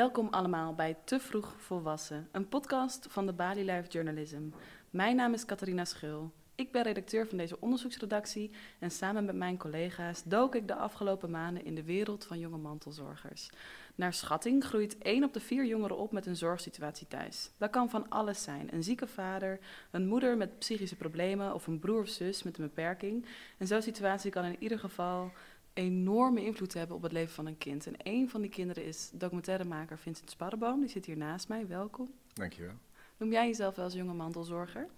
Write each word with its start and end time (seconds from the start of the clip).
Welkom 0.00 0.28
allemaal 0.30 0.74
bij 0.74 0.96
Te 1.04 1.20
Vroeg 1.20 1.54
Volwassen, 1.58 2.28
een 2.32 2.48
podcast 2.48 3.06
van 3.10 3.26
de 3.26 3.32
Bali 3.32 3.64
Life 3.64 3.88
Journalism. 3.88 4.42
Mijn 4.90 5.16
naam 5.16 5.32
is 5.32 5.44
Catharina 5.44 5.84
Schul. 5.84 6.32
Ik 6.54 6.72
ben 6.72 6.82
redacteur 6.82 7.26
van 7.26 7.38
deze 7.38 7.60
onderzoeksredactie 7.60 8.50
en 8.78 8.90
samen 8.90 9.24
met 9.24 9.34
mijn 9.34 9.56
collega's 9.56 10.22
dook 10.24 10.54
ik 10.54 10.68
de 10.68 10.74
afgelopen 10.74 11.30
maanden 11.30 11.64
in 11.64 11.74
de 11.74 11.82
wereld 11.82 12.24
van 12.24 12.38
jonge 12.38 12.56
mantelzorgers. 12.56 13.50
Naar 13.94 14.12
schatting 14.12 14.64
groeit 14.64 14.98
één 14.98 15.24
op 15.24 15.32
de 15.32 15.40
vier 15.40 15.66
jongeren 15.66 15.98
op 15.98 16.12
met 16.12 16.26
een 16.26 16.36
zorgsituatie 16.36 17.06
thuis. 17.08 17.50
Dat 17.58 17.70
kan 17.70 17.90
van 17.90 18.08
alles 18.08 18.42
zijn: 18.42 18.74
een 18.74 18.82
zieke 18.82 19.06
vader, 19.06 19.58
een 19.90 20.06
moeder 20.06 20.36
met 20.36 20.58
psychische 20.58 20.96
problemen 20.96 21.54
of 21.54 21.66
een 21.66 21.78
broer 21.78 22.00
of 22.00 22.08
zus 22.08 22.42
met 22.42 22.58
een 22.58 22.64
beperking. 22.64 23.26
En 23.58 23.66
zo'n 23.66 23.82
situatie 23.82 24.30
kan 24.30 24.44
in 24.44 24.56
ieder 24.58 24.78
geval 24.78 25.32
enorme 25.80 26.44
invloed 26.44 26.74
hebben 26.74 26.96
op 26.96 27.02
het 27.02 27.12
leven 27.12 27.34
van 27.34 27.46
een 27.46 27.58
kind. 27.58 27.86
En 27.86 27.94
een 28.02 28.28
van 28.28 28.40
die 28.40 28.50
kinderen 28.50 28.84
is 28.84 29.10
documentairemaker 29.12 29.98
Vincent 29.98 30.30
Sparreboom. 30.30 30.80
Die 30.80 30.88
zit 30.88 31.06
hier 31.06 31.16
naast 31.16 31.48
mij. 31.48 31.66
Welkom. 31.66 32.12
Dankjewel. 32.32 32.74
Noem 33.16 33.30
jij 33.30 33.46
jezelf 33.46 33.74
wel 33.74 33.84
als 33.84 33.94
jonge 33.94 34.14
mantelzorger? 34.14 34.88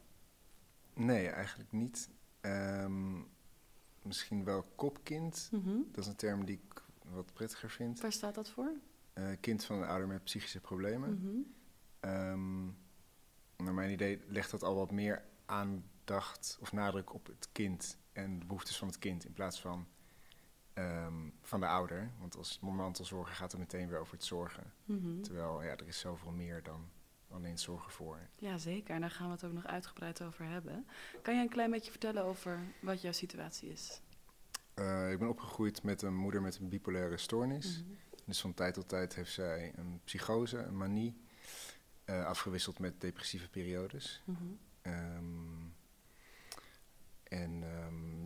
Nee, 0.95 1.29
eigenlijk 1.29 1.73
niet. 1.73 2.09
Ehm, 2.41 3.21
misschien 4.03 4.45
wel 4.45 4.65
kopkind. 4.75 5.49
Mhm. 5.53 5.77
Dat 5.91 6.05
is 6.05 6.11
een 6.11 6.17
term 6.17 6.45
die 6.45 6.61
ik 6.65 6.83
wat 7.13 7.33
prettiger 7.33 7.71
vind. 7.71 8.01
Waar 8.01 8.13
staat 8.13 8.35
dat 8.35 8.51
voor? 8.51 8.73
Eh, 9.13 9.29
kind 9.41 9.65
van 9.65 9.77
een 9.77 9.89
ouder 9.89 10.09
met 10.09 10.25
psychische 10.25 10.61
problemen. 10.61 11.15
Mhm. 11.15 11.37
Ehm, 12.01 12.65
naar 13.57 13.75
mijn 13.75 13.91
idee 13.91 14.21
legt 14.27 14.51
dat 14.51 14.63
al 14.63 14.75
wat 14.75 14.91
meer 14.91 15.25
aandacht 15.47 16.59
of 16.61 16.73
nadruk 16.73 17.15
op 17.15 17.27
het 17.27 17.49
kind 17.53 17.99
en 18.13 18.39
de 18.39 18.47
behoeftes 18.47 18.79
van 18.79 18.89
het 18.89 18.99
kind 18.99 19.25
in 19.25 19.33
plaats 19.33 19.61
van 19.61 19.87
ehm, 20.75 21.29
van 21.43 21.61
de 21.61 21.67
ouder. 21.67 22.11
Want 22.19 22.37
als 22.37 22.59
mantelzorger 22.61 23.35
gaat 23.35 23.51
het 23.51 23.61
meteen 23.61 23.89
weer 23.89 23.99
over 23.99 24.15
het 24.15 24.25
zorgen. 24.25 24.73
Mhm. 24.85 25.21
Terwijl 25.21 25.63
ja, 25.63 25.71
er 25.71 25.87
is 25.87 25.99
zoveel 25.99 26.31
meer 26.31 26.63
dan 26.63 26.91
alleen 27.31 27.59
zorgen 27.59 27.93
voor. 27.93 28.19
Ja, 28.39 28.59
zeker. 28.59 28.95
En 28.95 29.01
daar 29.01 29.11
gaan 29.11 29.27
we 29.27 29.33
het 29.33 29.45
ook 29.45 29.53
nog 29.53 29.67
uitgebreid 29.67 30.23
over 30.23 30.45
hebben. 30.45 30.87
Kan 31.23 31.35
jij 31.35 31.43
een 31.43 31.49
klein 31.49 31.71
beetje 31.71 31.91
vertellen 31.91 32.25
over 32.25 32.61
wat 32.81 33.01
jouw 33.01 33.13
situatie 33.13 33.69
is? 33.69 34.01
Eh, 34.75 35.11
ik 35.11 35.19
ben 35.19 35.29
opgegroeid 35.29 35.83
met 35.83 36.03
een 36.03 36.17
moeder 36.17 36.43
met 36.43 36.59
een 36.59 36.69
bipolaire 36.69 37.17
stoornis. 37.17 37.83
Mhm. 37.83 37.95
Dus 38.25 38.41
van 38.41 38.55
tijd 38.55 38.75
tot 38.75 38.89
tijd 38.89 39.15
heeft 39.15 39.33
zij 39.33 39.73
een 39.77 40.01
psychose, 40.05 40.59
een 40.59 40.77
manie, 40.77 41.17
eh, 42.05 42.27
afgewisseld 42.27 42.79
met 42.79 43.01
depressieve 43.01 43.49
periodes. 43.49 44.23
Mhm. 44.25 44.39
Ehm, 44.83 45.52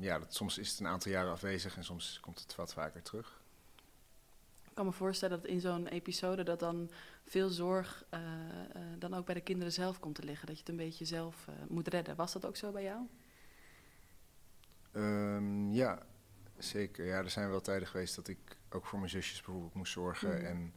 ja, 0.07 0.19
dat, 0.19 0.35
soms 0.35 0.59
is 0.59 0.71
het 0.71 0.81
een 0.81 0.87
aantal 0.87 1.12
jaren 1.12 1.33
afwezig 1.33 1.77
en 1.77 1.85
soms 1.85 2.21
komt 2.21 2.41
het 2.41 2.55
wat 2.55 2.73
vaker 2.73 3.03
terug. 3.03 3.41
Ik 4.65 4.75
kan 4.75 4.85
me 4.85 4.93
voorstellen 4.93 5.41
dat 5.41 5.51
in 5.51 5.61
zo'n 5.61 5.87
episode 5.87 6.43
dat 6.43 6.61
dan 6.61 6.91
veel 7.25 7.49
zorg 7.49 8.05
eh, 8.09 8.21
eh, 8.21 8.83
dan 8.99 9.15
ook 9.15 9.27
bij 9.27 9.34
de 9.34 9.41
kinderen 9.41 9.73
zelf 9.73 9.99
komt 9.99 10.15
te 10.15 10.25
liggen. 10.25 10.47
Dat 10.47 10.57
je 10.57 10.61
het 10.61 10.71
een 10.71 10.77
beetje 10.77 11.05
zelf 11.05 11.49
eh, 11.49 11.55
moet 11.69 11.89
redden. 11.89 12.17
Was 12.17 12.33
dat 12.33 12.47
ook 12.47 12.57
zo 12.57 12.73
bij 12.73 12.83
jou? 12.83 13.07
Ehm, 14.93 15.71
ja, 15.71 16.03
zeker. 16.59 17.05
Ja, 17.05 17.19
er 17.19 17.31
zijn 17.31 17.51
wel 17.51 17.61
tijden 17.61 17.89
geweest 17.89 18.17
dat 18.17 18.29
ik 18.29 18.57
ook 18.71 18.87
voor 18.87 18.99
mijn 18.99 19.11
zusjes 19.11 19.43
bijvoorbeeld 19.43 19.75
moest 19.75 19.93
zorgen. 19.93 20.37
Mhm. 20.37 20.45
En 20.47 20.73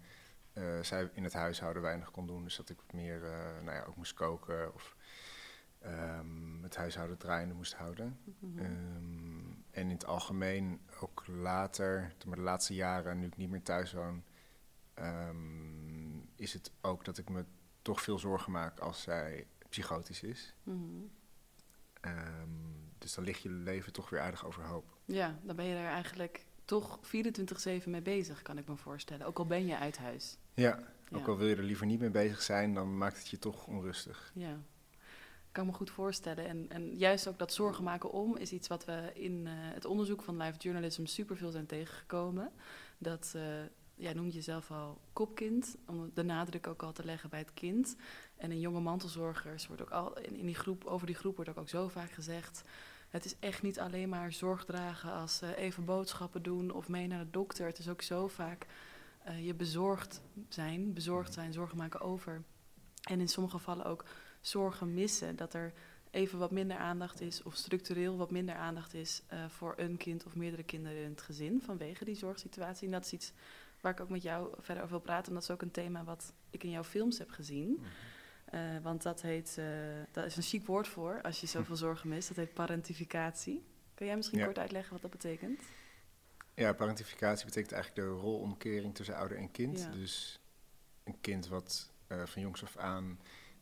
zij 0.86 1.10
in 1.14 1.24
het 1.24 1.34
huishouden 1.34 1.82
weinig 1.82 2.12
kon 2.12 2.28
doen. 2.28 2.44
Dus 2.44 2.56
dat 2.56 2.70
ik 2.70 2.78
meer 2.92 3.20
nou 3.64 3.78
ja, 3.78 3.84
ook 3.84 3.96
moest 3.96 4.14
koken 4.14 4.74
of 4.74 4.96
ehm, 5.80 6.64
het 6.64 6.76
huishouden 6.76 7.18
draaiende 7.18 7.54
moest 7.54 7.74
houden. 7.74 8.20
Mhm. 8.40 8.60
Ehm, 8.60 9.52
en 9.72 9.82
in 9.86 9.90
het 9.90 10.06
algemeen 10.06 10.80
ook 11.02 11.24
later, 11.28 12.14
toen 12.18 12.32
de 12.32 12.40
laatste 12.42 12.74
jaren, 12.74 13.20
nu 13.20 13.26
ik 13.26 13.38
niet 13.38 13.50
meer 13.50 13.64
thuis 13.64 13.94
woon, 13.94 14.24
ehm, 14.94 16.18
is 16.36 16.54
het 16.54 16.72
ook 16.82 17.06
dat 17.06 17.18
ik 17.18 17.30
me 17.30 17.46
toch 17.82 18.02
veel 18.02 18.20
zorgen 18.20 18.52
maak 18.52 18.80
als 18.80 19.02
zij 19.02 19.48
psychotisch 19.70 20.24
is. 20.24 20.56
Mhm. 20.64 20.78
Dus 22.98 23.14
dan 23.14 23.24
ligt 23.24 23.42
je 23.42 23.50
leven 23.50 23.94
toch 23.94 24.10
weer 24.10 24.20
aardig 24.20 24.46
overhoop. 24.46 24.98
Ja, 25.06 25.40
dan 25.44 25.56
ben 25.56 25.66
je 25.66 25.76
er 25.76 25.86
eigenlijk 25.86 26.46
toch 26.66 27.00
24-7 27.02 27.92
mee 27.92 28.02
bezig, 28.02 28.42
kan 28.42 28.58
ik 28.58 28.68
me 28.68 28.76
voorstellen. 28.76 29.26
Ook 29.26 29.38
al 29.40 29.46
ben 29.46 29.66
je 29.66 29.78
uit 29.78 29.98
huis. 29.98 30.38
Ja, 30.54 30.80
ook 31.12 31.20
Ja. 31.20 31.26
al 31.26 31.38
wil 31.38 31.48
je 31.48 31.56
er 31.56 31.64
liever 31.64 31.86
niet 31.86 32.00
mee 32.00 32.10
bezig 32.10 32.42
zijn, 32.42 32.74
dan 32.74 32.98
maakt 32.98 33.18
het 33.18 33.28
je 33.28 33.40
toch 33.40 33.68
onrustig. 33.68 34.32
Ja, 34.34 34.58
ik 35.50 35.56
kan 35.56 35.66
me 35.66 35.74
goed 35.74 35.90
voorstellen. 35.90 36.48
En, 36.48 36.66
en 36.70 36.98
juist 36.98 37.28
ook 37.28 37.40
dat 37.40 37.54
zorgen 37.54 37.84
maken 37.84 38.12
om 38.12 38.38
is 38.38 38.52
iets 38.52 38.68
wat 38.68 38.86
we 38.86 39.12
in 39.14 39.48
eh, 39.48 39.54
het 39.56 39.86
onderzoek 39.86 40.22
van 40.22 40.38
live 40.38 40.58
journalism 40.58 41.06
superveel 41.06 41.52
zijn 41.52 41.66
tegengekomen. 41.66 42.52
Dat, 42.98 43.34
eh 43.36 43.44
jij 43.96 44.14
noemt 44.14 44.34
jezelf 44.34 44.72
al 44.72 45.02
kopkind, 45.14 45.78
om 45.86 46.12
de 46.14 46.24
nadruk 46.24 46.68
ook 46.68 46.84
al 46.84 46.92
te 46.92 47.06
leggen 47.06 47.30
bij 47.30 47.40
het 47.40 47.54
kind. 47.54 47.96
En 48.38 48.52
in 48.52 48.60
jonge 48.60 48.80
mantelzorgers 48.80 49.68
wordt 49.68 49.82
ook 49.82 49.90
al, 49.90 50.20
in, 50.20 50.36
in 50.36 50.46
die 50.46 50.56
groep, 50.56 50.86
over 50.86 51.08
die 51.08 51.16
groep 51.16 51.36
wordt 51.36 51.50
ook, 51.50 51.58
ook 51.58 51.70
zo 51.70 51.88
vaak 51.88 52.12
gezegd. 52.12 52.64
Het 53.10 53.26
is 53.26 53.36
echt 53.40 53.62
niet 53.62 53.80
alleen 53.80 54.10
maar 54.10 54.34
zorg 54.34 54.66
dragen 54.66 55.12
als 55.12 55.42
eh, 55.42 55.58
even 55.58 55.86
boodschappen 55.86 56.44
doen 56.44 56.72
of 56.72 56.88
mee 56.88 57.08
naar 57.08 57.24
de 57.24 57.32
dokter. 57.32 57.66
Het 57.66 57.80
is 57.80 57.90
ook 57.90 58.02
zo 58.02 58.28
vaak 58.28 58.68
je 59.42 59.54
bezorgd 59.54 60.22
zijn, 60.48 60.94
bezorgd 60.94 61.34
zijn, 61.34 61.54
zorgen 61.54 61.78
maken 61.78 62.02
over. 62.02 62.44
En 63.04 63.20
in 63.20 63.28
sommige 63.28 63.58
gevallen 63.58 63.86
ook 63.86 64.06
zorgen 64.42 64.94
missen. 64.94 65.36
Dat 65.36 65.54
er 65.54 65.74
even 66.12 66.40
wat 66.40 66.52
minder 66.52 66.78
aandacht 66.78 67.22
is, 67.22 67.44
of 67.44 67.56
structureel 67.56 68.18
wat 68.18 68.32
minder 68.32 68.56
aandacht 68.56 68.94
is 68.94 69.22
eh, 69.28 69.46
voor 69.50 69.74
een 69.78 69.98
kind 69.98 70.26
of 70.26 70.36
meerdere 70.36 70.64
kinderen 70.64 71.04
in 71.04 71.10
het 71.10 71.22
gezin 71.22 71.62
vanwege 71.62 72.06
die 72.06 72.16
zorgsituatie. 72.16 72.86
En 72.86 72.92
dat 72.94 73.06
is 73.06 73.14
iets 73.14 73.32
waar 73.82 73.92
ik 73.92 74.00
ook 74.00 74.10
met 74.10 74.22
jou 74.22 74.54
verder 74.60 74.84
over 74.84 74.96
wil 74.96 75.06
praten. 75.06 75.28
En 75.28 75.34
dat 75.34 75.44
is 75.44 75.52
ook 75.52 75.62
een 75.62 75.72
thema 75.72 76.04
wat 76.04 76.34
ik 76.50 76.64
in 76.64 76.70
jouw 76.70 76.84
films 76.84 77.18
heb 77.18 77.30
gezien. 77.30 77.84
Eh, 78.46 78.62
want 78.82 79.02
dat 79.02 79.22
heet, 79.22 79.56
eh, 79.58 79.66
dat 80.12 80.26
is 80.26 80.36
een 80.36 80.44
chic 80.44 80.66
woord 80.66 80.88
voor 80.88 81.22
als 81.22 81.42
je 81.42 81.48
zoveel 81.48 81.76
zorgen 81.88 82.10
mist. 82.10 82.28
Dat 82.28 82.38
heet 82.38 82.54
parentificatie. 82.54 83.64
Kun 83.94 84.06
jij 84.06 84.16
misschien 84.16 84.40
Ja. 84.40 84.46
kort 84.46 84.60
uitleggen 84.60 84.92
wat 84.94 85.02
dat 85.02 85.12
betekent? 85.12 85.62
Ja, 86.54 86.74
parentificatie 86.74 87.46
betekent 87.46 87.72
eigenlijk 87.72 88.08
de 88.08 88.14
rolomkering 88.14 88.96
tussen 88.96 89.16
ouder 89.16 89.38
en 89.38 89.52
kind. 89.52 89.80
Ja. 89.80 89.90
Dus 89.90 90.40
een 91.04 91.22
kind 91.22 91.48
wat 91.48 91.92
van 92.26 92.42
jongs 92.42 92.64
af 92.64 92.78
aan 92.78 93.20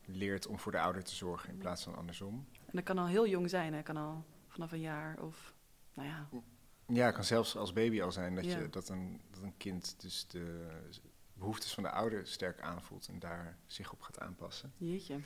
leert 0.08 0.48
om 0.48 0.60
voor 0.60 0.72
de 0.72 0.80
ouder 0.80 1.04
te 1.04 1.16
zorgen 1.16 1.50
in 1.50 1.58
plaats 1.58 1.84
van 1.84 1.96
andersom. 1.96 2.48
En 2.66 2.72
dat 2.72 2.84
kan 2.84 2.98
al 2.98 3.08
heel 3.08 3.28
jong 3.28 3.50
zijn, 3.50 3.74
hè? 3.74 3.82
kan 3.82 3.98
al 3.98 4.26
vanaf 4.48 4.72
een 4.72 4.80
jaar 4.80 5.22
of, 5.22 5.54
nou 5.94 6.08
ja, 6.08 6.30
Ja, 6.88 7.06
het 7.06 7.16
kan 7.16 7.24
zelfs 7.24 7.56
als 7.56 7.74
baby 7.74 8.02
al 8.02 8.12
zijn 8.12 8.36
dat, 8.36 8.46
Ja. 8.46 8.58
je, 8.58 8.70
dat, 8.70 8.90
een, 8.90 9.22
dat 9.32 9.42
een 9.42 9.58
kind 9.58 10.02
dus 10.02 10.28
de 10.28 10.70
behoeftes 11.34 11.74
van 11.74 11.84
de 11.84 11.90
ouder 11.90 12.28
sterk 12.28 12.62
aanvoelt 12.62 13.08
en 13.08 13.20
daar 13.20 13.58
zich 13.66 13.92
op 13.92 14.02
gaat 14.02 14.20
aanpassen. 14.20 14.74
jeetje. 14.78 15.20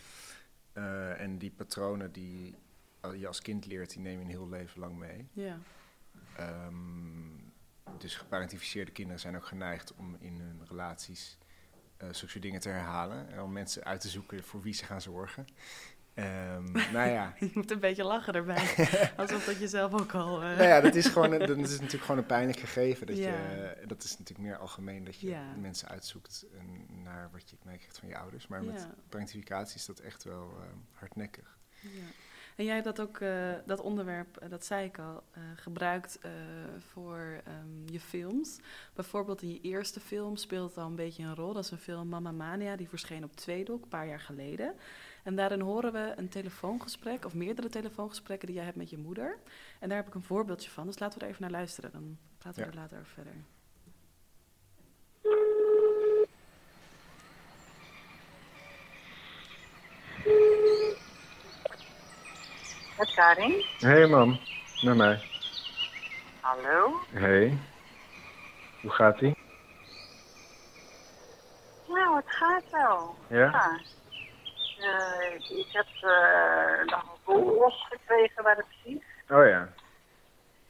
Eh, 0.74 1.22
en 1.22 1.38
die 1.38 1.52
patronen 1.52 2.12
die 2.12 2.56
je 3.18 3.28
als 3.28 3.42
kind 3.42 3.66
leert, 3.66 3.90
die 3.90 4.00
neem 4.00 4.18
je 4.18 4.24
een 4.24 4.30
heel 4.30 4.50
leven 4.50 4.80
lang 4.80 4.98
mee. 4.98 5.28
Ja, 5.34 5.59
Ehm, 6.36 7.38
dus 7.98 8.16
geparentificeerde 8.16 8.92
kinderen 8.92 9.19
zijn 9.19 9.36
ook 9.36 9.46
geneigd 9.46 9.94
om 9.96 10.16
in 10.19 10.40
hun 10.40 10.66
relaties 10.68 11.38
zulke 12.12 12.16
soort 12.31 12.41
dingen 12.41 12.59
te 12.59 12.69
herhalen. 12.69 13.31
En 13.31 13.41
om 13.41 13.51
mensen 13.51 13.84
uit 13.84 14.01
te 14.01 14.09
zoeken 14.09 14.44
voor 14.44 14.62
wie 14.62 14.73
ze 14.73 14.85
gaan 14.85 15.01
zorgen. 15.01 15.47
Ehm, 16.13 16.72
nou 16.94 17.09
ja, 17.09 17.34
je 17.39 17.51
moet 17.53 17.72
een 17.72 17.79
beetje 17.79 18.03
lachen 18.03 18.34
erbij. 18.34 18.88
Alsof 19.17 19.45
dat 19.45 19.59
je 19.59 19.67
zelf 19.67 19.94
ook 19.94 20.13
al... 20.13 20.41
eh, 20.41 20.47
nou 20.50 20.63
ja, 20.63 20.81
dat 20.81 20.95
is, 20.95 21.06
gewoon, 21.07 21.29
dat 21.29 21.50
is 21.57 21.69
natuurlijk 21.79 22.03
gewoon 22.03 22.17
een 22.17 22.25
pijnlijk 22.25 22.59
gegeven. 22.59 23.07
Dat, 23.07 23.17
Ja. 23.17 23.25
je, 23.25 23.78
dat 23.88 24.03
is 24.03 24.12
natuurlijk 24.17 24.47
meer 24.47 24.57
algemeen 24.57 25.03
dat 25.03 25.19
je 25.19 25.28
Ja. 25.28 25.53
mensen 25.59 25.88
uitzoekt 25.88 26.45
naar 27.03 27.29
wat 27.31 27.50
je 27.50 27.56
meekrijgt 27.63 27.97
van 28.00 28.07
je 28.07 28.18
ouders. 28.18 28.47
Maar 28.47 28.63
met 28.63 28.79
Ja. 28.81 28.94
parentificatie 29.09 29.75
is 29.75 29.85
dat 29.85 30.00
echt 30.00 30.24
wel 30.24 30.57
ehm, 30.62 30.77
hardnekkig. 30.92 31.57
Ja. 31.80 31.89
En 32.62 32.68
jij 32.68 32.75
hebt 32.75 32.96
dat 32.96 33.08
ook, 33.08 33.18
eh, 33.18 33.52
dat 33.66 33.81
onderwerp, 33.81 34.38
eh, 34.38 34.50
dat 34.50 34.66
zei 34.66 34.86
ik 34.86 35.00
al, 35.00 35.24
eh, 35.31 35.42
gebruikt 35.56 36.19
voor 36.78 37.42
ehm, 37.46 37.92
je 37.92 38.00
films. 38.00 38.60
Bijvoorbeeld 38.94 39.42
in 39.42 39.50
je 39.50 39.62
eerste 39.62 40.00
film 40.00 40.36
speelt 40.36 40.69
het 40.69 40.78
al 40.78 40.86
een 40.86 40.96
beetje 40.96 41.24
een 41.24 41.36
rol. 41.36 41.54
Dat 41.54 41.63
is 41.63 41.72
een 41.72 41.78
film 41.78 42.10
Mama 42.10 42.31
Mania, 42.31 42.75
die 42.75 42.90
verscheen 42.90 43.24
op 43.24 43.36
Tweedok 43.36 43.81
een 43.84 43.88
paar 43.88 44.08
jaar 44.08 44.19
geleden. 44.19 44.74
En 45.24 45.36
daarin 45.36 45.60
horen 45.62 45.94
we 45.94 46.13
een 46.16 46.30
telefoongesprek, 46.30 47.25
of 47.25 47.34
meerdere 47.34 47.69
telefoongesprekken 47.69 48.48
die 48.48 48.56
jij 48.56 48.66
hebt 48.66 48.78
met 48.78 48.90
je 48.90 48.98
moeder. 48.98 49.38
En 49.80 49.90
daar 49.90 49.98
heb 49.98 50.08
ik 50.08 50.16
een 50.16 50.24
voorbeeldje 50.24 50.69
van, 50.69 50.86
dus 50.86 51.00
laten 51.00 51.19
we 51.19 51.25
er 51.25 51.30
even 51.31 51.42
naar 51.42 51.52
luisteren. 51.52 51.92
Dan 51.92 52.18
praten 52.38 52.60
we 52.60 52.66
Ja. 52.66 52.72
er 52.72 52.80
later 52.81 53.00
over 53.00 53.12
verder. 53.12 53.34
Met 63.01 63.13
Karin. 63.13 63.63
Hey 63.80 64.07
mam, 64.07 64.39
naar 64.81 64.95
mij. 64.95 65.21
Hallo. 66.39 67.00
Hey. 67.13 67.57
Hoe 68.81 68.92
gaat 68.92 69.21
ie? 69.21 69.38
Nou, 71.88 72.15
het 72.15 72.25
gaat 72.27 72.63
wel. 72.71 73.15
Ja? 73.27 73.80
Eh, 74.80 75.57
ik 75.57 75.68
heb 75.71 75.86
eh 76.01 76.86
nog 76.86 77.03
een 77.03 77.19
boel 77.25 77.59
losgekregen 77.59 78.44
bij 78.44 78.56
de 78.56 78.63
psych. 78.69 79.03
Oh 79.30 79.48
ja. 79.48 79.69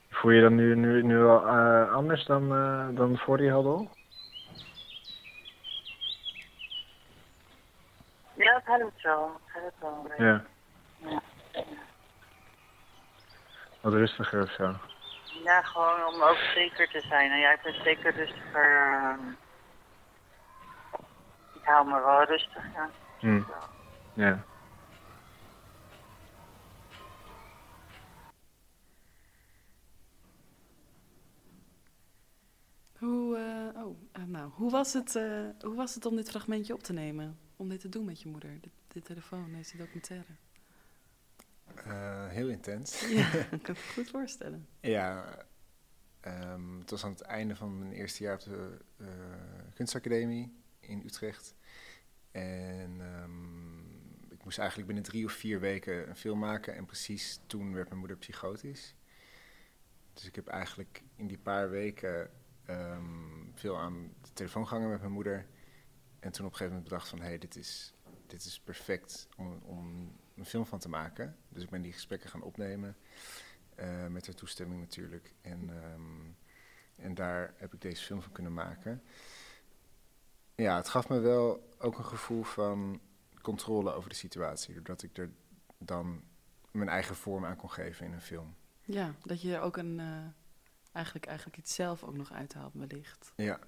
Voel 0.10 0.32
je 0.32 0.42
dan 0.42 0.56
nu, 0.56 0.76
nu, 0.76 1.04
nu 1.04 1.26
al 1.26 1.48
eh, 1.48 1.94
anders 1.94 2.26
dan, 2.26 2.50
dan 2.96 3.18
voor 3.18 3.38
die 3.38 3.52
handel? 3.52 3.90
Ja, 8.34 8.54
dat 8.54 8.64
helpt 8.66 9.02
wel. 9.02 9.32
Dat 9.54 9.62
helpt 9.62 9.80
wel. 9.80 10.28
Ja. 10.28 10.46
Wat 13.82 13.94
rustiger 13.94 14.42
of 14.44 14.52
zo. 14.52 14.76
Ja, 15.44 15.62
gewoon 15.62 16.06
om 16.14 16.22
ook 16.22 16.38
zeker 16.38 16.90
te 16.90 17.02
zijn. 17.02 17.32
En 17.32 17.40
ja, 17.40 17.52
ik 17.52 17.62
ben 17.62 17.84
zeker 17.84 18.14
rustiger. 18.16 18.92
ehm, 18.92 19.30
ik 21.54 21.64
hou 21.64 21.88
me 21.88 22.02
wel 22.02 22.24
rustig, 22.24 22.64
ja. 22.74 22.90
Hm. 23.20 23.42
Ja. 24.14 24.44
Hoe, 32.98 33.38
eh, 33.38 33.84
oh, 33.84 33.98
eh, 34.12 34.24
nou, 34.24 34.50
hoe, 34.54 34.72
was 34.72 34.94
het, 34.94 35.16
eh, 35.16 35.50
hoe 35.60 35.76
was 35.76 35.96
het 35.96 36.06
om 36.06 36.16
dit 36.16 36.30
fragmentje 36.30 36.74
op 36.74 36.84
te 36.84 36.94
nemen? 36.94 37.40
Om 37.56 37.70
dit 37.70 37.80
te 37.80 37.90
doen 37.90 38.06
met 38.06 38.22
je 38.22 38.30
moeder? 38.30 38.58
Dit, 38.62 38.72
dit 38.88 39.06
telefoon, 39.06 39.52
deze 39.52 39.78
documentaire. 39.78 40.36
Eh, 41.76 42.28
heel 42.28 42.50
intens. 42.50 43.08
Ja, 43.10 43.34
ik 43.34 43.50
kan 43.50 43.60
het 43.60 43.68
me 43.68 43.94
goed 43.94 44.10
voorstellen. 44.10 44.68
Ja, 44.80 45.38
ehm, 46.20 46.80
het 46.80 46.90
was 46.90 47.04
aan 47.04 47.12
het 47.12 47.22
einde 47.22 47.56
van 47.56 47.80
mijn 47.80 47.92
eerste 47.92 48.24
jaar 48.24 48.34
op 48.34 48.44
de 48.44 48.78
eh, 48.98 49.08
kunstacademie 49.74 50.54
in 50.80 51.02
Utrecht. 51.06 51.56
En 52.32 52.96
ehm, 53.00 53.80
ik 54.30 54.44
moest 54.44 54.58
eigenlijk 54.58 54.88
binnen 54.88 55.06
drie 55.06 55.26
of 55.26 55.32
vier 55.32 55.60
weken 55.60 56.10
een 56.10 56.16
film 56.16 56.40
maken. 56.40 56.76
En 56.76 56.86
precies 56.86 57.40
toen 57.48 57.74
werd 57.74 57.88
mijn 57.88 58.00
moeder 58.00 58.18
psychotisch. 58.18 58.96
Dus 60.14 60.26
ik 60.26 60.36
heb 60.36 60.48
eigenlijk 60.48 61.04
in 61.16 61.28
die 61.28 61.38
paar 61.38 61.70
weken 61.70 62.30
ehm, 62.66 63.52
veel 63.54 63.78
aan 63.78 64.14
de 64.22 64.34
telefoon 64.34 64.68
gehangen 64.68 64.90
met 64.90 65.00
mijn 65.00 65.12
moeder. 65.12 65.46
En 66.20 66.32
toen 66.32 66.46
op 66.46 66.52
een 66.52 66.58
gegeven 66.58 66.68
moment 66.68 66.84
bedacht 66.84 67.08
van, 67.10 67.20
hé, 67.20 67.28
hey, 67.28 67.38
dit, 67.38 67.56
is, 67.56 67.94
dit 68.28 68.46
is 68.46 68.60
perfect 68.60 69.28
om, 69.38 69.62
om 69.64 70.16
een 70.42 70.48
film 70.48 70.66
van 70.66 70.80
te 70.80 70.90
maken. 70.90 71.38
Dus 71.50 71.64
ik 71.64 71.70
ben 71.70 71.82
die 71.82 71.94
gesprekken 71.94 72.30
gaan 72.30 72.42
opnemen. 72.42 72.98
Eh, 73.76 74.08
met 74.08 74.26
haar 74.26 74.36
toestemming 74.36 74.82
natuurlijk. 74.82 75.34
En, 75.42 75.70
ehm, 75.70 77.06
en 77.06 77.14
daar 77.14 77.54
heb 77.58 77.74
ik 77.74 77.82
deze 77.82 78.04
film 78.04 78.22
van 78.22 78.32
kunnen 78.32 78.54
maken. 78.54 79.04
Ja, 80.56 80.76
het 80.76 80.90
gaf 80.90 81.10
me 81.10 81.20
wel 81.20 81.70
ook 81.78 81.98
een 81.98 82.06
gevoel 82.06 82.44
van 82.44 83.00
controle 83.42 83.94
over 83.94 84.10
de 84.10 84.16
situatie. 84.16 84.74
Doordat 84.74 85.04
ik 85.04 85.18
er 85.18 85.30
dan 85.78 86.24
mijn 86.72 86.90
eigen 86.90 87.16
vorm 87.16 87.46
aan 87.46 87.56
kon 87.56 87.72
geven 87.72 88.06
in 88.06 88.14
een 88.14 88.22
film. 88.22 88.56
Ja, 88.82 89.16
dat 89.24 89.42
je 89.42 89.56
er 89.56 89.62
ook 89.62 89.78
een, 89.78 90.00
eh, 90.00 90.26
eigenlijk, 90.92 91.26
eigenlijk 91.26 91.58
iets 91.58 91.76
zelf 91.76 92.04
ook 92.04 92.18
nog 92.18 92.32
uithaalt 92.32 92.74
wellicht. 92.74 93.34
Ja. 93.36 93.60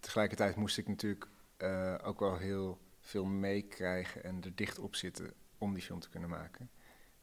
Tegelijkertijd 0.00 0.56
moest 0.56 0.78
ik 0.78 0.88
natuurlijk 0.88 1.26
eh, 1.56 1.94
ook 2.02 2.20
wel 2.20 2.36
heel 2.36 2.80
veel 3.00 3.24
meekrijgen 3.24 4.24
en 4.24 4.42
er 4.42 4.54
dicht 4.54 4.78
op 4.78 4.94
zitten 4.94 5.34
om 5.58 5.74
die 5.74 5.82
film 5.82 6.00
te 6.00 6.08
kunnen 6.08 6.28
maken. 6.28 6.70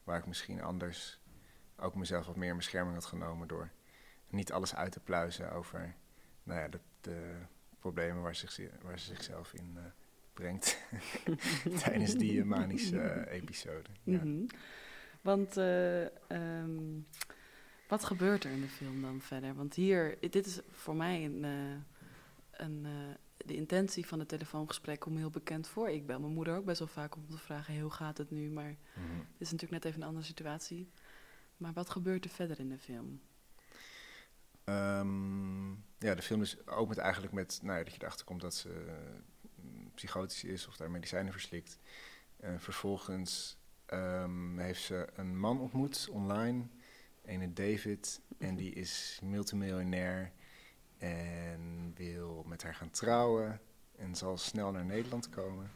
Waar 0.04 0.18
ik 0.18 0.26
misschien 0.26 0.62
anders 0.62 1.20
ook 1.76 1.94
mezelf 1.94 2.26
wat 2.26 2.36
meer 2.36 2.50
in 2.50 2.56
bescherming 2.56 2.94
had 2.94 3.04
genomen 3.04 3.48
door 3.48 3.70
niet 4.34 4.52
alles 4.52 4.74
uit 4.74 4.92
te 4.92 5.00
pluizen 5.00 5.52
over 5.52 5.94
nou 6.42 6.60
ja, 6.60 6.68
de, 7.00 7.36
problemen 7.78 8.22
waar, 8.22 8.34
zich, 8.34 8.60
waar 8.82 8.98
ze 8.98 9.06
zichzelf 9.06 9.54
in 9.54 9.72
eh, 9.76 9.82
brengt 10.32 10.78
tijdens 11.84 12.14
die 12.14 12.44
manische 12.44 13.00
eh, 13.00 13.40
episode. 13.40 13.90
Mhm. 14.02 14.46
Want 15.20 15.56
eh, 15.56 16.04
ehm, 16.30 17.00
wat 17.88 18.04
gebeurt 18.04 18.44
er 18.44 18.50
in 18.50 18.60
de 18.60 18.68
film 18.68 19.00
dan 19.00 19.20
verder? 19.20 19.54
Want 19.54 19.74
hier, 19.74 20.16
dit 20.20 20.46
is 20.46 20.60
voor 20.70 20.96
mij 20.96 21.24
een, 21.24 21.44
een, 22.50 22.86
de 23.46 23.54
intentie 23.54 24.06
van 24.06 24.18
het 24.18 24.28
telefoongesprek 24.28 25.00
komt 25.00 25.18
heel 25.18 25.30
bekend 25.30 25.68
voor. 25.68 25.88
Ik 25.90 26.06
bel 26.06 26.20
mijn 26.20 26.32
moeder 26.32 26.56
ook 26.56 26.64
best 26.64 26.78
wel 26.78 26.88
vaak 26.88 27.16
om 27.16 27.30
te 27.30 27.38
vragen, 27.38 27.80
hoe 27.80 27.90
gaat 27.90 28.18
het 28.18 28.30
nu? 28.30 28.50
Maar 28.50 28.76
Mhm. 28.94 29.18
het 29.18 29.40
is 29.40 29.50
natuurlijk 29.50 29.82
net 29.82 29.84
even 29.84 30.00
een 30.02 30.08
andere 30.08 30.26
situatie. 30.26 30.90
Maar 31.56 31.72
wat 31.72 31.90
gebeurt 31.90 32.24
er 32.24 32.30
verder 32.30 32.58
in 32.60 32.68
de 32.68 32.78
film? 32.78 33.20
Ehm, 34.64 35.70
ja, 35.98 36.14
de 36.14 36.22
film 36.22 36.42
is, 36.42 36.66
opent 36.66 36.98
eigenlijk 36.98 37.32
met 37.32 37.58
nou 37.62 37.78
ja, 37.78 37.84
dat 37.84 37.94
je 37.94 38.00
erachter 38.02 38.26
komt 38.26 38.40
dat 38.40 38.54
ze 38.54 38.68
eh, 38.88 39.64
psychotisch 39.94 40.44
is 40.44 40.66
of 40.66 40.76
daar 40.76 40.90
medicijnen 40.90 41.32
verslikt. 41.32 41.78
En 42.36 42.60
vervolgens 42.60 43.56
ehm, 43.86 44.58
heeft 44.58 44.82
ze 44.82 45.06
een 45.14 45.38
man 45.38 45.60
ontmoet 45.60 46.08
online, 46.10 46.66
ene 47.24 47.52
David, 47.52 48.20
en 48.38 48.56
die 48.56 48.72
is 48.72 49.18
multimiljonair 49.22 50.32
en 51.04 51.92
wil 51.94 52.42
met 52.46 52.62
haar 52.62 52.74
gaan 52.74 52.90
trouwen 52.90 53.60
en 53.96 54.14
zal 54.14 54.36
snel 54.36 54.70
naar 54.72 54.84
Nederland 54.84 55.28
komen. 55.28 55.70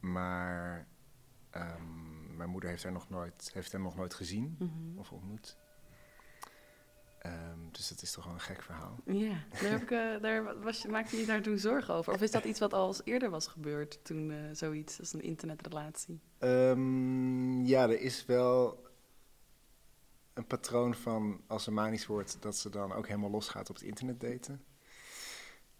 Maar 0.00 0.86
ehm, 1.50 2.36
mijn 2.36 2.50
moeder 2.50 2.70
heeft, 2.70 2.82
haar 2.82 2.92
nog 2.92 3.08
nooit, 3.08 3.50
heeft 3.52 3.72
hem 3.72 3.82
nog 3.82 3.96
nooit 3.96 4.14
gezien 4.14 4.56
Mhm. 4.58 4.98
of 4.98 5.12
ontmoet. 5.12 5.56
Ehm, 7.18 7.58
dus 7.70 7.88
dat 7.88 8.02
is 8.02 8.12
toch 8.12 8.24
wel 8.24 8.34
een 8.34 8.40
gek 8.40 8.62
verhaal. 8.62 8.96
Ja, 9.04 9.34
daar, 9.60 9.70
heb 9.70 9.82
ik, 9.82 9.90
eh, 9.90 10.20
daar 10.20 10.60
was 10.62 10.82
je, 10.82 10.88
maakte 10.88 11.16
je 11.16 11.26
daar 11.26 11.42
toen 11.42 11.58
zorgen 11.58 11.94
over? 11.94 12.12
Of 12.12 12.22
is 12.22 12.30
dat 12.30 12.44
iets 12.44 12.60
wat 12.60 12.72
al 12.72 12.86
eens 12.86 13.00
eerder 13.04 13.30
was 13.30 13.46
gebeurd 13.46 14.04
toen 14.04 14.30
eh, 14.30 14.38
zoiets 14.52 14.98
als 15.00 15.12
een 15.12 15.22
internetrelatie? 15.22 16.20
Ehm, 16.38 17.64
ja, 17.64 17.82
er 17.82 18.00
is 18.00 18.24
wel 18.26 18.83
een 20.34 20.46
patroon 20.46 20.94
van 20.94 21.40
als 21.46 21.64
ze 21.64 21.70
manisch 21.70 22.06
wordt, 22.06 22.36
dat 22.40 22.56
ze 22.56 22.70
dan 22.70 22.92
ook 22.92 23.06
helemaal 23.06 23.30
losgaat 23.30 23.68
op 23.70 23.74
het 23.74 23.84
internet 23.84 24.20
daten. 24.20 24.64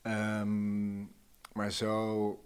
Ehm, 0.02 1.00
maar 1.52 1.70
zo 1.70 2.38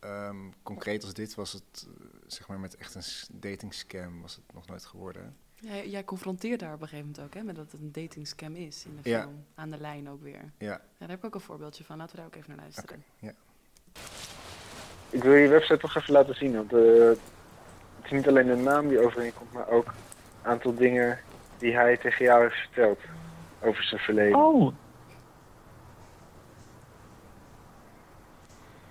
ehm, 0.00 0.36
concreet 0.62 1.02
als 1.04 1.14
dit 1.14 1.34
was 1.34 1.52
het, 1.52 1.88
eh, 2.00 2.06
zeg 2.26 2.48
maar 2.48 2.60
met 2.60 2.76
echt 2.76 2.94
een 2.94 3.02
s- 3.02 3.28
datingscam, 3.32 4.20
was 4.20 4.36
het 4.36 4.52
nog 4.54 4.66
nooit 4.66 4.84
geworden. 4.84 5.36
Jij, 5.54 5.88
jij 5.88 6.04
confronteert 6.04 6.60
daar 6.60 6.74
op 6.74 6.82
een 6.82 6.88
gegeven 6.88 7.10
moment 7.10 7.26
ook, 7.26 7.34
hè, 7.34 7.42
met 7.42 7.56
dat 7.56 7.72
het 7.72 7.80
een 7.80 7.92
datingscam 7.92 8.54
is 8.54 8.84
in 8.84 8.98
de 9.02 9.08
Ja. 9.10 9.20
film. 9.22 9.44
Aan 9.54 9.70
de 9.70 9.78
lijn 9.78 10.08
ook 10.08 10.22
weer. 10.22 10.52
Ja, 10.58 10.66
Ja, 10.66 10.80
daar 10.98 11.08
heb 11.08 11.18
ik 11.18 11.24
ook 11.24 11.34
een 11.34 11.40
voorbeeldje 11.40 11.84
van. 11.84 11.96
Laten 11.96 12.10
we 12.14 12.16
daar 12.20 12.26
ook 12.30 12.34
even 12.36 12.48
naar 12.50 12.58
luisteren. 12.58 13.04
ja. 13.18 13.32
Ik 15.10 15.22
wil 15.22 15.34
je 15.34 15.48
website 15.48 15.78
toch 15.78 15.96
even 15.96 16.12
laten 16.12 16.34
zien. 16.34 16.54
Want 16.54 16.72
eh, 16.72 16.80
het 17.06 17.18
is 18.04 18.10
niet 18.10 18.28
alleen 18.28 18.46
de 18.46 18.54
naam 18.56 18.88
die 18.88 19.00
overeenkomt, 19.04 19.52
maar 19.52 19.68
ook 19.68 19.92
aantal 20.42 20.74
dingen 20.74 21.18
die 21.58 21.74
hij 21.74 21.96
tegen 21.96 22.24
jou 22.24 22.42
heeft 22.42 22.56
verteld 22.56 22.98
over 23.60 23.82
zijn 23.84 24.00
verleden. 24.00 24.38
Oh. 24.38 24.74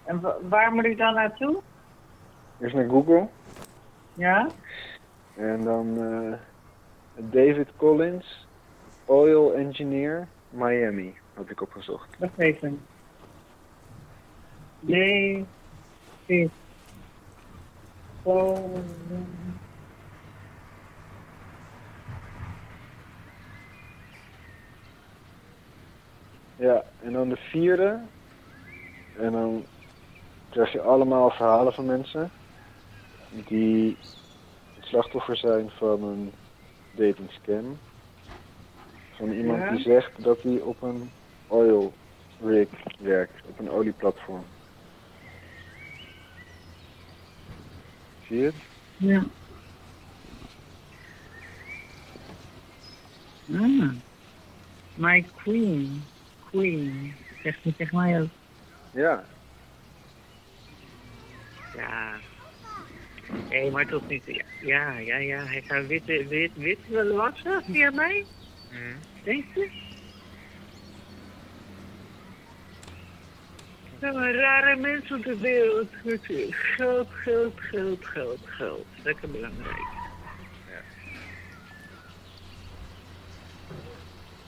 En 0.04 0.22
wa- 0.22 0.38
waar 0.50 0.72
moet 0.72 0.86
ik 0.86 0.98
dan 0.98 1.14
naartoe? 1.14 1.62
Eerst 2.60 2.76
naar 2.76 2.90
Google 2.90 3.28
Ja? 4.14 4.48
en 5.36 5.64
dan 5.64 5.98
eh, 5.98 6.38
David 7.32 7.68
Collins, 7.78 8.48
Oil 9.06 9.54
Engineer, 9.54 10.28
Miami, 10.50 11.16
had 11.34 11.50
ik 11.50 11.62
opgezocht. 11.62 12.08
Wacht 12.18 12.38
even. 12.40 12.82
David. 14.80 15.46
Oh. 18.24 18.76
Ja, 26.62 26.84
en 27.04 27.14
dan 27.14 27.30
de 27.30 27.36
vierde. 27.36 28.00
En 29.18 29.32
dan 29.32 29.66
krijg 30.50 30.72
je 30.72 30.82
allemaal 30.82 31.30
verhalen 31.30 31.74
van 31.74 31.86
mensen 31.86 32.32
die 33.48 33.98
het 34.76 34.86
slachtoffer 34.86 35.38
zijn 35.38 35.70
van 35.70 36.04
een 36.04 36.32
datingscam. 36.92 37.78
Van 39.12 39.32
iemand 39.32 39.60
Ja. 39.60 39.70
die 39.72 39.82
zegt 39.82 40.24
dat 40.24 40.42
hij 40.42 40.60
op 40.60 40.82
een 40.82 41.12
oil 41.48 41.94
rig 42.42 42.70
werkt, 43.00 43.48
op 43.48 43.60
een 43.60 43.70
olieplatform. 43.72 44.44
Zie 48.28 48.38
je 48.38 48.46
het? 48.46 48.56
Ja. 48.98 49.24
Ah. 53.54 53.92
My 54.96 55.26
queen. 55.36 56.04
Queen. 56.52 57.14
Zegt 57.44 57.64
hij 57.64 57.74
tegen 57.78 57.98
mij 57.98 58.22
ook. 58.22 58.30
Ja. 58.94 59.24
Ja. 61.76 62.14
Nee, 63.50 63.72
maar 63.72 63.86
toch 63.86 64.08
niet. 64.08 64.24
Ja, 64.26 64.44
ja, 64.62 64.98
ja. 64.98 65.18
ja. 65.18 65.46
Hij 65.46 65.64
zou 65.68 65.88
wit, 65.88 66.06
wit, 66.06 66.52
wit 66.56 66.80
willen 66.88 67.16
wassen 67.16 67.64
via 67.64 67.92
mij. 67.92 68.26
Denk 69.24 69.46
je? 69.56 69.70
Er 74.00 74.12
zijn 74.14 74.34
rare 74.34 74.76
mensen 74.76 75.18
op 75.18 75.24
de 75.24 75.38
wereld. 75.38 75.90
Geld, 76.52 77.08
geld, 77.12 77.54
geld, 77.60 78.06
geld, 78.06 78.40
geld. 78.46 78.86
Lekker 79.04 79.30
belangrijk. 79.30 80.01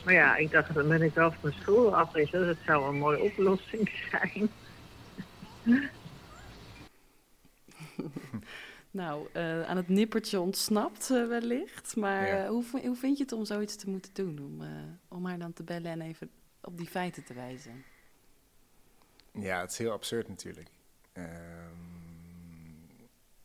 Maar 0.04 0.14
ja, 0.14 0.36
ik 0.36 0.52
dacht, 0.52 0.74
dan 0.74 0.88
ben 0.88 1.02
ik 1.02 1.14
wel 1.14 1.30
van 1.32 1.40
mijn 1.42 1.62
school 1.62 1.96
afwisselen. 1.96 2.48
Dat 2.48 2.58
zou 2.66 2.88
een 2.88 3.00
mooie 3.00 3.22
oplossing 3.22 3.90
zijn. 4.12 4.50
Nou, 8.92 9.28
eh, 9.32 9.62
aan 9.64 9.78
het 9.78 9.88
nippertje 9.90 10.40
ontsnapt 10.40 11.10
eh, 11.12 11.28
wellicht. 11.28 11.96
Maar 11.96 12.28
Ja. 12.28 12.44
eh, 12.44 12.50
hoe, 12.50 12.64
hoe 12.72 12.96
vind 12.96 13.18
je 13.18 13.24
het 13.24 13.32
om 13.32 13.46
zoiets 13.46 13.76
te 13.76 13.90
moeten 13.90 14.14
doen? 14.14 14.40
Om, 14.40 14.62
eh, 14.62 14.68
om 15.08 15.26
haar 15.26 15.40
dan 15.40 15.54
te 15.54 15.64
bellen 15.64 15.92
en 15.92 16.02
even 16.02 16.30
op 16.62 16.78
die 16.78 16.88
feiten 16.88 17.24
te 17.24 17.34
wijzen? 17.34 17.84
Ja, 19.32 19.62
het 19.62 19.72
is 19.72 19.78
heel 19.78 19.92
absurd 19.92 20.28
natuurlijk. 20.28 20.68
Ehm, 21.14 21.28